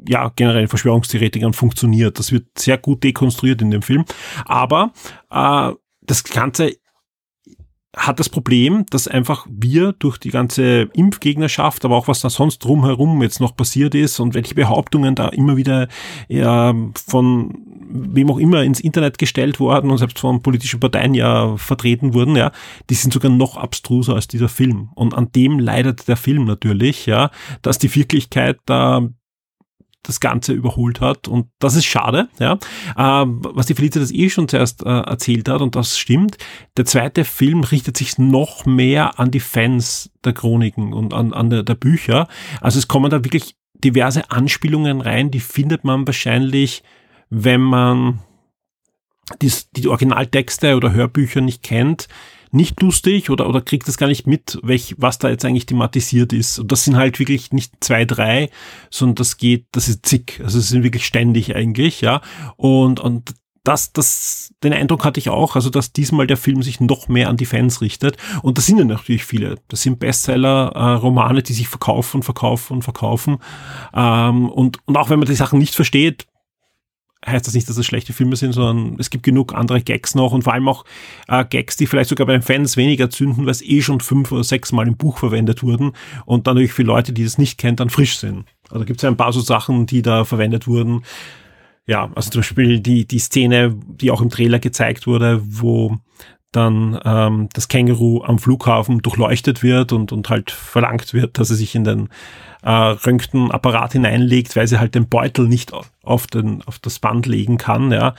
ja, 0.08 0.32
generell 0.34 0.68
Verschwörungstheoretikern 0.68 1.52
funktioniert. 1.52 2.18
Das 2.18 2.32
wird 2.32 2.46
sehr 2.58 2.78
gut 2.78 3.04
dekonstruiert 3.04 3.62
in 3.62 3.70
dem 3.70 3.82
Film. 3.82 4.04
Aber 4.44 4.92
äh, 5.30 5.72
das 6.02 6.24
Ganze 6.24 6.76
hat 7.96 8.20
das 8.20 8.28
Problem, 8.28 8.84
dass 8.90 9.08
einfach 9.08 9.46
wir 9.50 9.92
durch 9.92 10.18
die 10.18 10.30
ganze 10.30 10.82
Impfgegnerschaft, 10.92 11.84
aber 11.84 11.96
auch 11.96 12.08
was 12.08 12.20
da 12.20 12.28
sonst 12.28 12.58
drumherum 12.58 13.22
jetzt 13.22 13.40
noch 13.40 13.56
passiert 13.56 13.94
ist 13.94 14.20
und 14.20 14.34
welche 14.34 14.54
Behauptungen 14.54 15.14
da 15.14 15.28
immer 15.28 15.56
wieder 15.56 15.88
ja, 16.28 16.74
von 17.06 17.54
wem 17.88 18.30
auch 18.30 18.38
immer 18.38 18.62
ins 18.64 18.80
Internet 18.80 19.16
gestellt 19.16 19.60
worden 19.60 19.90
und 19.90 19.98
selbst 19.98 20.18
von 20.18 20.42
politischen 20.42 20.78
Parteien 20.78 21.14
ja 21.14 21.56
vertreten 21.56 22.12
wurden, 22.12 22.36
ja, 22.36 22.52
die 22.90 22.94
sind 22.94 23.14
sogar 23.14 23.30
noch 23.30 23.56
abstruser 23.56 24.14
als 24.14 24.28
dieser 24.28 24.50
Film. 24.50 24.90
Und 24.94 25.14
an 25.14 25.32
dem 25.32 25.58
leidet 25.58 26.06
der 26.06 26.16
Film 26.16 26.44
natürlich, 26.44 27.06
ja, 27.06 27.30
dass 27.62 27.78
die 27.78 27.94
Wirklichkeit 27.94 28.58
da 28.66 29.08
das 30.06 30.20
Ganze 30.20 30.52
überholt 30.52 31.00
hat. 31.00 31.28
Und 31.28 31.48
das 31.58 31.76
ist 31.76 31.84
schade, 31.84 32.28
ja. 32.38 32.58
Ähm, 32.96 33.40
was 33.42 33.66
die 33.66 33.74
Felicia 33.74 34.00
das 34.00 34.12
eh 34.12 34.30
schon 34.30 34.48
zuerst 34.48 34.84
äh, 34.84 34.88
erzählt 34.88 35.48
hat, 35.48 35.60
und 35.60 35.76
das 35.76 35.98
stimmt. 35.98 36.38
Der 36.76 36.84
zweite 36.84 37.24
Film 37.24 37.62
richtet 37.62 37.96
sich 37.96 38.18
noch 38.18 38.66
mehr 38.66 39.18
an 39.18 39.30
die 39.30 39.40
Fans 39.40 40.10
der 40.24 40.32
Chroniken 40.32 40.92
und 40.92 41.14
an, 41.14 41.32
an 41.32 41.50
der, 41.50 41.62
der 41.62 41.74
Bücher. 41.74 42.28
Also 42.60 42.78
es 42.78 42.88
kommen 42.88 43.10
da 43.10 43.24
wirklich 43.24 43.56
diverse 43.74 44.30
Anspielungen 44.30 45.00
rein, 45.00 45.30
die 45.30 45.40
findet 45.40 45.84
man 45.84 46.06
wahrscheinlich, 46.06 46.82
wenn 47.28 47.60
man 47.60 48.20
die, 49.42 49.52
die 49.72 49.88
Originaltexte 49.88 50.76
oder 50.76 50.92
Hörbücher 50.92 51.40
nicht 51.40 51.62
kennt, 51.62 52.08
nicht 52.52 52.80
lustig 52.82 53.30
oder, 53.30 53.48
oder 53.48 53.60
kriegt 53.60 53.88
das 53.88 53.96
gar 53.96 54.08
nicht 54.08 54.26
mit, 54.26 54.58
welch, 54.62 54.94
was 54.98 55.18
da 55.18 55.28
jetzt 55.28 55.44
eigentlich 55.44 55.66
thematisiert 55.66 56.32
ist. 56.32 56.58
Und 56.58 56.72
das 56.72 56.84
sind 56.84 56.96
halt 56.96 57.18
wirklich 57.18 57.52
nicht 57.52 57.72
zwei, 57.80 58.04
drei, 58.04 58.50
sondern 58.90 59.16
das 59.16 59.36
geht, 59.36 59.66
das 59.72 59.88
ist 59.88 60.06
zig. 60.06 60.40
Also 60.42 60.58
es 60.58 60.68
sind 60.68 60.82
wirklich 60.82 61.06
ständig 61.06 61.54
eigentlich, 61.54 62.00
ja. 62.00 62.20
Und, 62.56 63.00
und 63.00 63.34
das, 63.66 63.92
das, 63.92 64.54
den 64.62 64.72
Eindruck 64.72 65.04
hatte 65.04 65.18
ich 65.18 65.28
auch, 65.28 65.56
also 65.56 65.70
dass 65.70 65.92
diesmal 65.92 66.28
der 66.28 66.36
Film 66.36 66.62
sich 66.62 66.78
noch 66.78 67.08
mehr 67.08 67.28
an 67.28 67.36
die 67.36 67.46
Fans 67.46 67.80
richtet. 67.80 68.16
Und 68.42 68.58
das 68.58 68.66
sind 68.66 68.78
ja 68.78 68.84
natürlich 68.84 69.24
viele. 69.24 69.56
Das 69.68 69.82
sind 69.82 69.98
Bestseller-Romane, 69.98 71.40
äh, 71.40 71.42
die 71.42 71.52
sich 71.52 71.68
verkaufen 71.68 72.18
und 72.18 72.22
verkaufen 72.22 72.74
und 72.74 72.82
verkaufen. 72.82 73.38
Ähm, 73.92 74.48
und, 74.48 74.78
und 74.86 74.96
auch 74.96 75.10
wenn 75.10 75.18
man 75.18 75.26
die 75.26 75.34
Sachen 75.34 75.58
nicht 75.58 75.74
versteht, 75.74 76.26
heißt 77.26 77.46
das 77.46 77.54
nicht, 77.54 77.68
dass 77.68 77.76
es 77.76 77.86
schlechte 77.86 78.12
Filme 78.12 78.36
sind, 78.36 78.52
sondern 78.52 78.96
es 78.98 79.10
gibt 79.10 79.24
genug 79.24 79.54
andere 79.54 79.82
Gags 79.82 80.14
noch 80.14 80.32
und 80.32 80.42
vor 80.42 80.52
allem 80.52 80.68
auch 80.68 80.84
äh, 81.28 81.44
Gags, 81.44 81.76
die 81.76 81.86
vielleicht 81.86 82.10
sogar 82.10 82.26
bei 82.26 82.32
den 82.32 82.42
Fans 82.42 82.76
weniger 82.76 83.10
zünden, 83.10 83.44
weil 83.44 83.50
es 83.50 83.62
eh 83.62 83.82
schon 83.82 84.00
fünf 84.00 84.32
oder 84.32 84.44
sechs 84.44 84.72
Mal 84.72 84.86
im 84.86 84.96
Buch 84.96 85.18
verwendet 85.18 85.62
wurden 85.62 85.92
und 86.24 86.46
dann 86.46 86.54
natürlich 86.54 86.72
für 86.72 86.82
Leute, 86.82 87.12
die 87.12 87.24
das 87.24 87.38
nicht 87.38 87.58
kennen, 87.58 87.76
dann 87.76 87.90
frisch 87.90 88.18
sind. 88.18 88.44
Also 88.70 88.84
gibt 88.84 88.98
es 88.98 89.02
ja 89.02 89.10
ein 89.10 89.16
paar 89.16 89.32
so 89.32 89.40
Sachen, 89.40 89.86
die 89.86 90.02
da 90.02 90.24
verwendet 90.24 90.66
wurden. 90.66 91.02
Ja, 91.86 92.10
also 92.14 92.30
zum 92.30 92.40
Beispiel 92.40 92.80
die, 92.80 93.06
die 93.06 93.18
Szene, 93.18 93.76
die 93.86 94.10
auch 94.10 94.20
im 94.20 94.30
Trailer 94.30 94.58
gezeigt 94.58 95.06
wurde, 95.06 95.40
wo 95.44 95.96
dann 96.52 96.98
ähm, 97.04 97.48
das 97.52 97.68
Känguru 97.68 98.22
am 98.22 98.38
Flughafen 98.38 98.98
durchleuchtet 99.02 99.62
wird 99.62 99.92
und, 99.92 100.12
und 100.12 100.30
halt 100.30 100.50
verlangt 100.50 101.12
wird, 101.12 101.38
dass 101.38 101.50
er 101.50 101.56
sich 101.56 101.74
in 101.74 101.84
den 101.84 102.08
äh, 102.62 102.70
Röntgenapparat 102.70 103.92
hineinlegt, 103.92 104.56
weil 104.56 104.66
sie 104.66 104.78
halt 104.78 104.94
den 104.94 105.08
Beutel 105.08 105.48
nicht 105.48 105.72
auf, 106.02 106.26
den, 106.26 106.62
auf 106.62 106.78
das 106.78 106.98
Band 106.98 107.26
legen 107.26 107.58
kann. 107.58 107.92
Ja. 107.92 108.14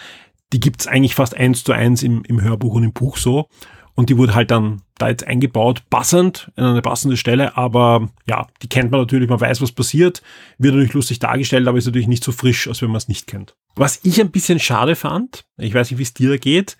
Die 0.53 0.59
gibt's 0.59 0.87
eigentlich 0.87 1.15
fast 1.15 1.35
eins 1.35 1.63
zu 1.63 1.73
eins 1.73 2.03
im, 2.03 2.23
im 2.25 2.41
Hörbuch 2.41 2.75
und 2.75 2.83
im 2.83 2.93
Buch 2.93 3.17
so. 3.17 3.49
Und 3.95 4.11
die 4.11 4.17
wurde 4.17 4.35
halt 4.35 4.51
dann 4.51 4.83
da 4.99 5.09
jetzt 5.09 5.25
eingebaut, 5.25 5.81
passend, 5.89 6.51
in 6.55 6.63
eine 6.63 6.83
passende 6.83 7.17
Stelle, 7.17 7.57
aber 7.57 8.09
ja, 8.27 8.45
die 8.61 8.69
kennt 8.69 8.91
man 8.91 9.01
natürlich, 9.01 9.27
man 9.27 9.41
weiß, 9.41 9.59
was 9.59 9.71
passiert, 9.71 10.21
wird 10.59 10.75
natürlich 10.75 10.93
lustig 10.93 11.17
dargestellt, 11.17 11.67
aber 11.67 11.79
ist 11.79 11.87
natürlich 11.87 12.07
nicht 12.07 12.23
so 12.23 12.31
frisch, 12.31 12.67
als 12.67 12.83
wenn 12.83 12.89
man 12.89 12.97
es 12.97 13.07
nicht 13.07 13.25
kennt. 13.25 13.55
Was 13.75 13.99
ich 14.03 14.21
ein 14.21 14.29
bisschen 14.29 14.59
schade 14.59 14.95
fand, 14.95 15.45
ich 15.57 15.73
weiß 15.73 15.89
nicht, 15.89 15.97
wie 15.97 16.03
es 16.03 16.13
dir 16.13 16.29
da 16.29 16.37
geht, 16.37 16.77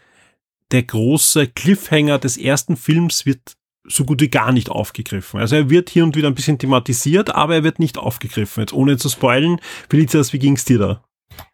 der 0.72 0.84
große 0.84 1.48
Cliffhanger 1.48 2.20
des 2.20 2.38
ersten 2.38 2.76
Films 2.76 3.26
wird 3.26 3.58
so 3.84 4.04
gut 4.04 4.22
wie 4.22 4.30
gar 4.30 4.52
nicht 4.52 4.70
aufgegriffen. 4.70 5.40
Also 5.40 5.56
er 5.56 5.70
wird 5.70 5.90
hier 5.90 6.04
und 6.04 6.16
wieder 6.16 6.28
ein 6.28 6.36
bisschen 6.36 6.60
thematisiert, 6.60 7.34
aber 7.34 7.56
er 7.56 7.64
wird 7.64 7.80
nicht 7.80 7.98
aufgegriffen. 7.98 8.62
Jetzt 8.62 8.74
ohne 8.74 8.98
zu 8.98 9.10
spoilen, 9.10 9.62
Felicitas, 9.90 10.34
wie 10.34 10.40
ging's 10.40 10.66
dir 10.66 10.78
da? 10.78 11.04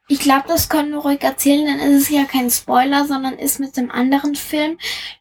Ich 0.08 0.20
glaube, 0.20 0.46
das 0.48 0.68
können 0.68 0.92
wir 0.92 1.00
ruhig 1.00 1.22
erzählen, 1.22 1.66
denn 1.66 1.80
es 1.80 2.04
ist 2.04 2.10
ja 2.10 2.26
kein 2.26 2.50
Spoiler, 2.50 3.06
sondern 3.06 3.34
ist 3.36 3.60
mit 3.60 3.78
dem 3.78 3.90
anderen 3.90 4.36
Film, 4.36 4.78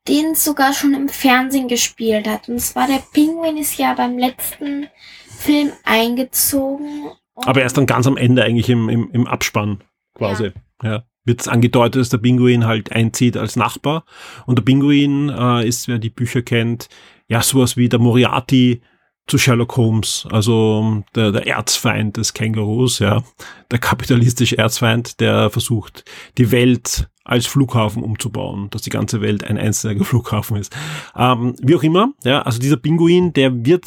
den 0.08 0.32
es 0.32 0.44
sogar 0.44 0.72
schon 0.72 0.94
im 0.94 1.08
Fernsehen 1.08 1.68
gespielt 1.68 2.26
hat. 2.26 2.48
Und 2.48 2.60
zwar 2.60 2.88
der 2.88 3.02
Pinguin 3.12 3.58
ist 3.58 3.78
ja 3.78 3.94
beim 3.94 4.18
letzten 4.18 4.88
Film 5.28 5.72
eingezogen. 5.84 7.10
Aber 7.36 7.62
erst 7.62 7.76
dann 7.76 7.86
ganz 7.86 8.06
am 8.06 8.16
Ende 8.16 8.42
eigentlich 8.44 8.68
im, 8.70 8.88
im, 8.88 9.10
im 9.12 9.26
Abspann 9.26 9.82
quasi. 10.14 10.52
Ja. 10.82 10.90
ja. 10.90 11.04
Wird 11.24 11.46
angedeutet, 11.48 12.00
dass 12.00 12.08
der 12.08 12.18
Pinguin 12.18 12.66
halt 12.66 12.92
einzieht 12.92 13.36
als 13.36 13.56
Nachbar. 13.56 14.04
Und 14.46 14.58
der 14.58 14.64
Pinguin 14.64 15.28
äh, 15.28 15.66
ist, 15.66 15.88
wer 15.88 15.98
die 15.98 16.10
Bücher 16.10 16.42
kennt, 16.42 16.88
ja 17.28 17.42
sowas 17.42 17.76
wie 17.76 17.88
der 17.88 17.98
Moriarty 17.98 18.82
zu 19.26 19.38
Sherlock 19.38 19.76
Holmes, 19.76 20.26
also 20.30 21.04
der, 21.14 21.30
der 21.30 21.46
Erzfeind 21.46 22.16
des 22.16 22.34
Kängurus, 22.34 22.98
ja, 22.98 23.22
der 23.70 23.78
kapitalistische 23.78 24.58
Erzfeind, 24.58 25.20
der 25.20 25.48
versucht, 25.48 26.04
die 26.38 26.50
Welt 26.50 27.08
als 27.24 27.46
Flughafen 27.46 28.02
umzubauen, 28.02 28.68
dass 28.70 28.82
die 28.82 28.90
ganze 28.90 29.20
Welt 29.20 29.44
ein 29.44 29.58
einziger 29.58 30.04
Flughafen 30.04 30.56
ist. 30.56 30.76
Ähm, 31.16 31.54
wie 31.62 31.76
auch 31.76 31.82
immer, 31.82 32.12
ja, 32.24 32.42
also 32.42 32.58
dieser 32.58 32.76
Pinguin, 32.76 33.32
der 33.32 33.64
wird 33.64 33.86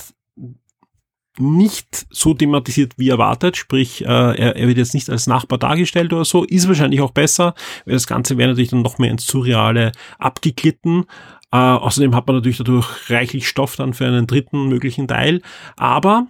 nicht 1.39 2.06
so 2.10 2.34
thematisiert 2.34 2.93
wie 2.98 3.10
erwartet, 3.10 3.58
sprich, 3.58 4.04
äh, 4.04 4.08
er, 4.08 4.56
er 4.56 4.67
wird 4.67 4.78
jetzt 4.78 4.93
nicht 4.93 5.10
als 5.10 5.28
Nachbar 5.28 5.58
dargestellt 5.58 6.13
oder 6.13 6.26
so, 6.26 6.43
ist 6.43 6.67
wahrscheinlich 6.67 7.02
auch 7.02 7.12
besser, 7.12 7.56
weil 7.86 7.93
das 7.93 8.08
Ganze 8.08 8.38
wäre 8.38 8.50
natürlich 8.50 8.69
dann 8.69 8.82
noch 8.82 8.98
mehr 8.98 9.12
ins 9.12 9.28
Surreale 9.28 9.91
abgeglitten. 10.17 11.06
Äh, 11.52 11.58
außerdem 11.58 12.15
hat 12.15 12.28
man 12.28 12.38
natürlich 12.38 12.58
dadurch 12.58 13.10
reichlich 13.10 13.48
Stoff 13.48 13.76
dann 13.76 13.93
für 13.93 14.06
einen 14.06 14.28
dritten 14.28 14.67
möglichen 14.67 15.08
Teil, 15.08 15.41
aber 15.78 16.28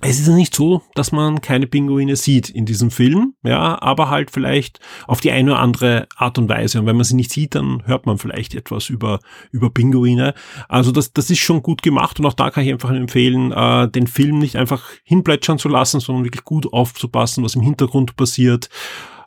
es 0.00 0.18
ist 0.18 0.26
ja 0.26 0.34
nicht 0.34 0.54
so, 0.54 0.82
dass 0.94 1.12
man 1.12 1.40
keine 1.40 1.66
Pinguine 1.66 2.16
sieht 2.16 2.48
in 2.50 2.66
diesem 2.66 2.90
Film, 2.90 3.34
ja, 3.44 3.80
aber 3.80 4.10
halt 4.10 4.30
vielleicht 4.32 4.80
auf 5.06 5.20
die 5.20 5.30
eine 5.30 5.52
oder 5.52 5.60
andere 5.60 6.08
Art 6.16 6.36
und 6.36 6.48
Weise. 6.48 6.80
Und 6.80 6.86
wenn 6.86 6.96
man 6.96 7.04
sie 7.04 7.14
nicht 7.14 7.30
sieht, 7.30 7.54
dann 7.54 7.82
hört 7.86 8.04
man 8.04 8.18
vielleicht 8.18 8.54
etwas 8.54 8.88
über, 8.88 9.20
über 9.52 9.70
Pinguine. 9.70 10.34
Also 10.68 10.90
das, 10.90 11.12
das 11.12 11.30
ist 11.30 11.38
schon 11.38 11.62
gut 11.62 11.82
gemacht 11.82 12.18
und 12.18 12.26
auch 12.26 12.34
da 12.34 12.50
kann 12.50 12.64
ich 12.64 12.72
einfach 12.72 12.90
empfehlen, 12.90 13.52
äh, 13.52 13.88
den 13.88 14.08
Film 14.08 14.38
nicht 14.38 14.56
einfach 14.56 14.84
hinplätschern 15.04 15.58
zu 15.58 15.68
lassen, 15.68 16.00
sondern 16.00 16.24
wirklich 16.24 16.44
gut 16.44 16.72
aufzupassen, 16.72 17.44
was 17.44 17.54
im 17.54 17.62
Hintergrund 17.62 18.16
passiert. 18.16 18.68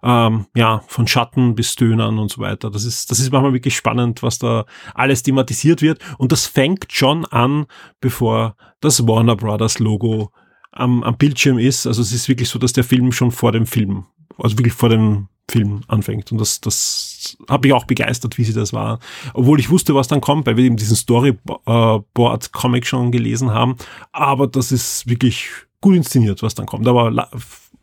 Ähm, 0.03 0.45
ja, 0.56 0.84
von 0.88 1.08
Schatten 1.08 1.56
bis 1.56 1.75
Dönern 1.75 2.19
und 2.19 2.30
so 2.30 2.41
weiter. 2.41 2.69
Das 2.69 2.84
ist, 2.84 3.10
das 3.10 3.19
ist 3.19 3.32
manchmal 3.32 3.53
wirklich 3.53 3.75
spannend, 3.75 4.21
was 4.21 4.38
da 4.38 4.65
alles 4.93 5.23
thematisiert 5.23 5.82
wird. 5.82 5.99
Und 6.19 6.32
das 6.32 6.45
fängt 6.45 6.91
schon 6.91 7.25
an, 7.25 7.65
bevor 7.99 8.56
das 8.80 9.08
Warner 9.08 9.36
Brothers 9.36 9.80
Logo 9.80 10.32
am, 10.78 11.04
am 11.04 11.18
Bildschirm 11.18 11.60
ist. 11.60 11.88
Also 11.88 12.02
es 12.02 12.12
ist 12.13 12.30
wirklich 12.30 12.50
so, 12.50 12.60
dass 12.60 12.74
der 12.74 12.84
Film 12.84 13.12
schon 13.12 13.32
vor 13.32 13.52
dem 13.52 13.66
Film, 13.66 14.06
also 14.38 14.58
wirklich 14.58 14.74
vor 14.74 14.90
dem 14.90 15.28
Film 15.50 15.82
anfängt. 15.88 16.32
Und 16.32 16.40
das, 16.40 16.60
das 16.62 17.38
hat 17.48 17.63
mich 17.63 17.74
auch 17.74 17.86
begeistert, 17.86 18.38
wie 18.38 18.44
sie 18.44 18.54
das 18.54 18.74
war. 18.74 19.00
Obwohl 19.34 19.60
ich 19.60 19.70
wusste, 19.70 19.96
was 19.96 20.08
dann 20.08 20.22
kommt, 20.22 20.46
weil 20.46 20.58
wir 20.58 20.66
eben 20.66 20.78
diesen 20.78 20.96
Storyboard-Comic 20.96 22.86
schon 22.86 23.12
gelesen 23.12 23.52
haben. 23.52 23.76
Aber 24.12 24.48
das 24.48 24.72
ist 24.72 25.08
wirklich 25.08 25.50
gut 25.82 25.96
inszeniert, 25.96 26.44
was 26.44 26.56
dann 26.56 26.66
kommt. 26.66 26.88
Aber 26.88 27.30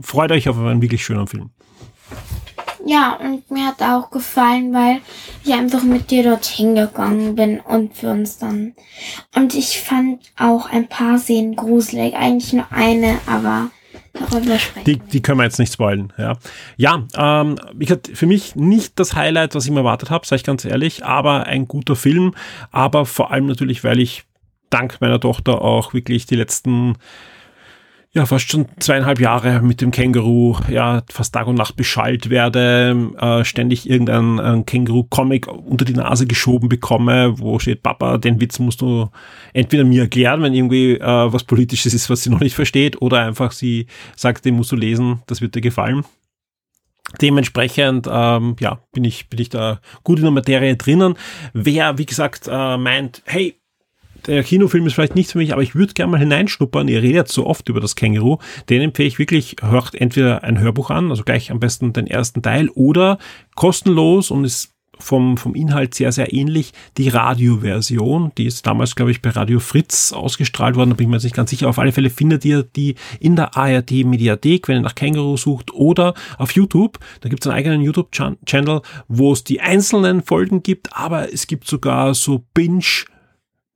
freut 0.01 0.31
euch 0.33 0.49
auf 0.49 0.59
einen 0.59 0.83
wirklich 0.83 1.05
schönen 1.05 1.27
Film. 1.27 1.51
Ja, 2.87 3.15
und 3.15 3.51
mir 3.51 3.67
hat 3.67 3.83
auch 3.83 4.11
gefallen, 4.11 4.75
weil 4.75 5.01
ich 5.43 5.53
einfach 5.53 5.83
mit 5.83 6.11
dir 6.11 6.23
dorthin 6.23 6.75
gegangen 6.75 7.35
bin 7.35 7.61
und 7.61 7.97
für 7.97 8.11
uns 8.11 8.39
dann. 8.39 8.75
Und 9.35 9.55
ich 9.55 9.81
fand 9.81 10.21
auch 10.39 10.71
ein 10.71 10.89
paar 10.89 11.19
Szenen 11.19 11.57
gruselig. 11.57 12.15
Eigentlich 12.15 12.53
nur 12.53 12.67
eine, 12.71 13.19
aber 13.27 13.71
darüber 14.13 14.59
sprechen. 14.59 14.85
Die, 14.85 14.99
die 14.99 15.23
können 15.23 15.39
wir 15.39 15.45
jetzt 15.45 15.59
nicht 15.59 15.73
spoilen, 15.73 16.13
ja. 16.19 16.37
Ja, 16.77 17.07
ähm, 17.17 17.57
ich 17.79 17.91
hatte 17.91 18.15
für 18.15 18.27
mich 18.27 18.55
nicht 18.55 18.99
das 18.99 19.15
Highlight, 19.15 19.55
was 19.55 19.65
ich 19.65 19.71
mir 19.71 19.81
erwartet 19.81 20.11
habe, 20.11 20.27
sage 20.27 20.41
ich 20.41 20.45
ganz 20.45 20.65
ehrlich, 20.65 21.05
aber 21.05 21.47
ein 21.47 21.67
guter 21.67 21.97
Film. 21.97 22.35
Aber 22.71 23.07
vor 23.07 23.31
allem 23.31 23.47
natürlich, 23.47 23.83
weil 23.83 23.99
ich 23.99 24.25
dank 24.71 25.01
meiner 25.01 25.21
Tochter 25.21 25.63
auch 25.63 25.95
wirklich 25.95 26.27
die 26.27 26.37
letzten 26.37 26.97
ja, 28.15 28.27
fast 28.27 28.49
schon 28.49 28.67
zweieinhalb 28.79 29.19
Jahre 29.19 29.61
mit 29.61 29.81
dem 29.81 29.91
Känguru, 29.91 30.57
ja, 30.69 31.03
fast 31.11 31.35
Tag 31.35 31.49
und 31.49 31.57
Nacht 31.57 31.75
beschallt 31.75 32.31
werde, 32.31 33.11
äh, 33.19 33.45
ständig 33.45 33.91
irgendein 33.91 34.65
Känguru-Comic 34.65 35.49
unter 35.49 35.85
die 35.85 35.95
Nase 35.95 36.29
geschoben 36.29 36.69
bekomme, 36.69 37.41
wo 37.41 37.59
steht, 37.59 37.83
Papa, 37.83 38.19
den 38.19 38.41
Witz 38.41 38.61
musst 38.61 38.83
du 38.83 39.09
entweder 39.53 39.83
mir 39.85 40.03
erklären, 40.03 40.43
wenn 40.43 40.55
irgendwie 40.55 40.93
äh, 40.93 41.33
was 41.33 41.43
Politisches 41.43 41.93
ist, 41.93 42.09
was 42.09 42.23
sie 42.23 42.31
noch 42.31 42.41
nicht 42.41 42.55
versteht, 42.55 43.03
oder 43.03 43.19
einfach 43.27 43.51
sie 43.51 43.87
sagt, 44.15 44.45
den 44.45 44.55
musst 44.55 44.71
du 44.71 44.77
lesen, 44.77 45.23
das 45.27 45.41
wird 45.41 45.57
dir 45.57 45.61
gefallen. 45.61 46.05
Dementsprechend 47.21 48.09
ähm, 48.11 48.55
ja, 48.61 48.79
bin 48.93 49.05
ich, 49.05 49.29
bin 49.29 49.41
ich 49.41 49.49
da 49.49 49.81
gut 50.05 50.19
in 50.19 50.25
der 50.25 50.33
Materie 50.33 50.77
drinnen. 50.77 51.15
Wer, 51.53 51.99
wie 51.99 52.07
gesagt, 52.07 52.49
äh, 52.51 52.77
meint, 52.77 53.23
hey, 53.27 53.61
der 54.27 54.43
Kinofilm 54.43 54.87
ist 54.87 54.95
vielleicht 54.95 55.15
nichts 55.15 55.33
für 55.33 55.39
mich, 55.39 55.53
aber 55.53 55.63
ich 55.63 55.75
würde 55.75 55.95
gerne 55.95 56.13
mal 56.13 56.21
hineinschnuppern. 56.21 56.89
Ihr 56.89 57.03
redet 57.03 57.29
so 57.29 57.47
oft 57.47 57.69
über 57.69 57.81
das 57.81 57.97
Känguru. 57.97 58.39
Den 58.69 58.83
empfehle 58.83 59.09
ich 59.09 59.19
wirklich, 59.19 59.57
hört 59.61 59.95
entweder 59.95 60.43
ein 60.43 60.59
Hörbuch 60.59 60.91
an, 60.91 61.11
also 61.11 61.25
gleich 61.25 61.51
am 61.51 61.61
besten 61.61 61.93
den 61.93 62.07
ersten 62.07 62.43
Teil, 62.43 62.69
oder 62.71 63.19
kostenlos 63.55 64.31
und 64.31 64.45
ist 64.45 64.75
vom, 64.99 65.37
vom 65.37 65.55
Inhalt 65.55 65.95
sehr, 65.95 66.13
sehr 66.13 66.33
ähnlich. 66.33 66.73
Die 66.99 67.09
Radioversion, 67.09 68.33
die 68.39 68.47
ist 68.47 68.67
damals, 68.67 68.95
glaube 68.95 69.11
ich, 69.11 69.23
bei 69.23 69.31
Radio 69.31 69.61
Fritz 69.61 70.13
ausgestrahlt 70.13 70.77
worden, 70.77 70.91
da 70.91 70.97
bin 70.97 71.07
ich 71.07 71.11
mir 71.11 71.17
jetzt 71.17 71.25
nicht 71.25 71.37
ganz 71.37 71.51
sicher. 71.51 71.69
Auf 71.69 71.79
alle 71.79 71.93
Fälle 71.93 72.11
findet 72.11 72.45
ihr 72.45 72.63
die 72.63 72.95
in 73.21 73.37
der 73.37 73.57
ARD 73.57 74.05
Mediathek, 74.05 74.69
wenn 74.69 74.77
ihr 74.77 74.83
nach 74.83 74.95
Känguru 74.95 75.37
sucht, 75.37 75.73
oder 75.73 76.15
auf 76.39 76.53
YouTube. 76.53 76.99
Da 77.21 77.29
gibt 77.29 77.45
es 77.45 77.49
einen 77.49 77.57
eigenen 77.57 77.83
YouTube-Channel, 77.83 78.83
wo 79.09 79.33
es 79.33 79.45
die 79.45 79.61
einzelnen 79.61 80.23
Folgen 80.23 80.63
gibt, 80.63 80.97
aber 80.97 81.33
es 81.33 81.47
gibt 81.47 81.67
sogar 81.67 82.15
so 82.15 82.45
Binge- 82.55 83.07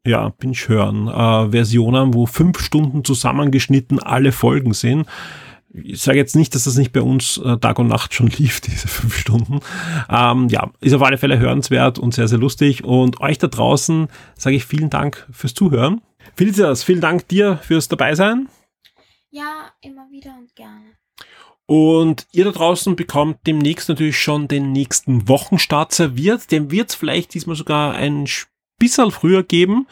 ja, 0.08 0.30
Binge 0.30 0.56
hören, 0.66 1.08
äh, 1.08 1.50
Versionen, 1.50 2.14
wo 2.14 2.26
fünf 2.26 2.60
Stunden 2.60 3.04
zusammengeschnitten 3.04 3.98
alle 3.98 4.32
Folgen 4.32 4.74
sind. 4.74 5.06
Ich 5.70 6.00
sage 6.00 6.18
jetzt 6.18 6.34
nicht, 6.34 6.54
dass 6.54 6.64
das 6.64 6.76
nicht 6.76 6.92
bei 6.92 7.02
uns 7.02 7.36
äh, 7.38 7.58
Tag 7.58 7.78
und 7.78 7.88
Nacht 7.88 8.14
schon 8.14 8.26
lief, 8.38 8.60
diese 8.60 8.88
fünf 8.88 9.16
Stunden. 9.16 9.60
Ähm, 10.08 10.48
ja, 10.48 10.70
ist 10.80 10.94
auf 10.94 11.02
alle 11.02 11.18
Fälle 11.18 11.38
hörenswert 11.38 11.98
und 11.98 12.14
sehr, 12.14 12.28
sehr 12.28 12.38
lustig. 12.38 12.84
Und 12.84 13.20
euch 13.20 13.38
da 13.38 13.46
draußen 13.46 14.08
sage 14.36 14.56
ich 14.56 14.64
vielen 14.64 14.90
Dank 14.90 15.26
fürs 15.30 15.54
Zuhören. 15.54 16.00
Felicitas, 16.36 16.84
vielen 16.84 17.00
Dank 17.00 17.28
dir 17.28 17.58
fürs 17.62 17.88
Dabeisein. 17.88 18.48
Ja, 19.30 19.70
immer 19.82 20.10
wieder 20.10 20.34
und 20.38 20.54
gerne. 20.56 20.98
Und 21.66 22.26
ihr 22.32 22.44
da 22.44 22.50
draußen 22.50 22.96
bekommt 22.96 23.46
demnächst 23.46 23.90
natürlich 23.90 24.18
schon 24.18 24.48
den 24.48 24.72
nächsten 24.72 25.28
Wochenstart 25.28 25.92
serviert. 25.92 26.50
Dem 26.50 26.70
wird 26.70 26.88
es 26.88 26.94
vielleicht 26.94 27.34
diesmal 27.34 27.56
sogar 27.56 27.94
ein 27.94 28.26
bisschen 28.78 29.10
früher 29.10 29.42
geben, 29.42 29.86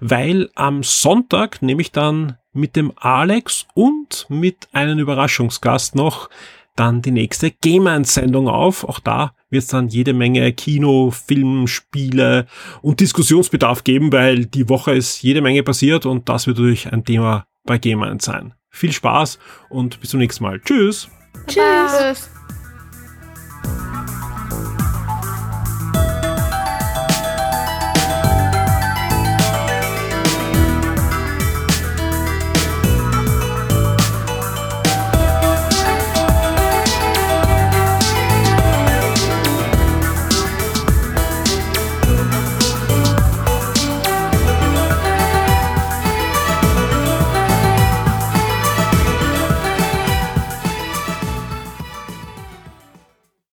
weil 0.00 0.50
am 0.54 0.82
Sonntag 0.82 1.62
nehme 1.62 1.82
ich 1.82 1.92
dann 1.92 2.36
mit 2.52 2.76
dem 2.76 2.92
Alex 2.96 3.66
und 3.74 4.26
mit 4.28 4.68
einem 4.72 4.98
Überraschungsgast 4.98 5.94
noch 5.94 6.28
dann 6.76 7.02
die 7.02 7.10
nächste 7.10 7.50
Game-Sendung 7.50 8.48
auf. 8.48 8.84
Auch 8.84 9.00
da 9.00 9.34
wird 9.50 9.62
es 9.62 9.68
dann 9.68 9.88
jede 9.88 10.12
Menge 10.12 10.52
Kino, 10.52 11.10
Film, 11.10 11.66
Spiele 11.66 12.46
und 12.82 13.00
Diskussionsbedarf 13.00 13.84
geben, 13.84 14.12
weil 14.12 14.46
die 14.46 14.68
Woche 14.68 14.92
ist 14.92 15.22
jede 15.22 15.40
Menge 15.40 15.62
passiert 15.62 16.06
und 16.06 16.28
das 16.28 16.46
wird 16.46 16.58
natürlich 16.58 16.92
ein 16.92 17.04
Thema 17.04 17.46
bei 17.64 17.78
Game 17.78 18.18
sein. 18.20 18.54
Viel 18.70 18.92
Spaß 18.92 19.38
und 19.70 20.00
bis 20.00 20.10
zum 20.10 20.20
nächsten 20.20 20.42
Mal. 20.42 20.60
Tschüss. 20.60 21.08
Tschüss. 21.46 22.33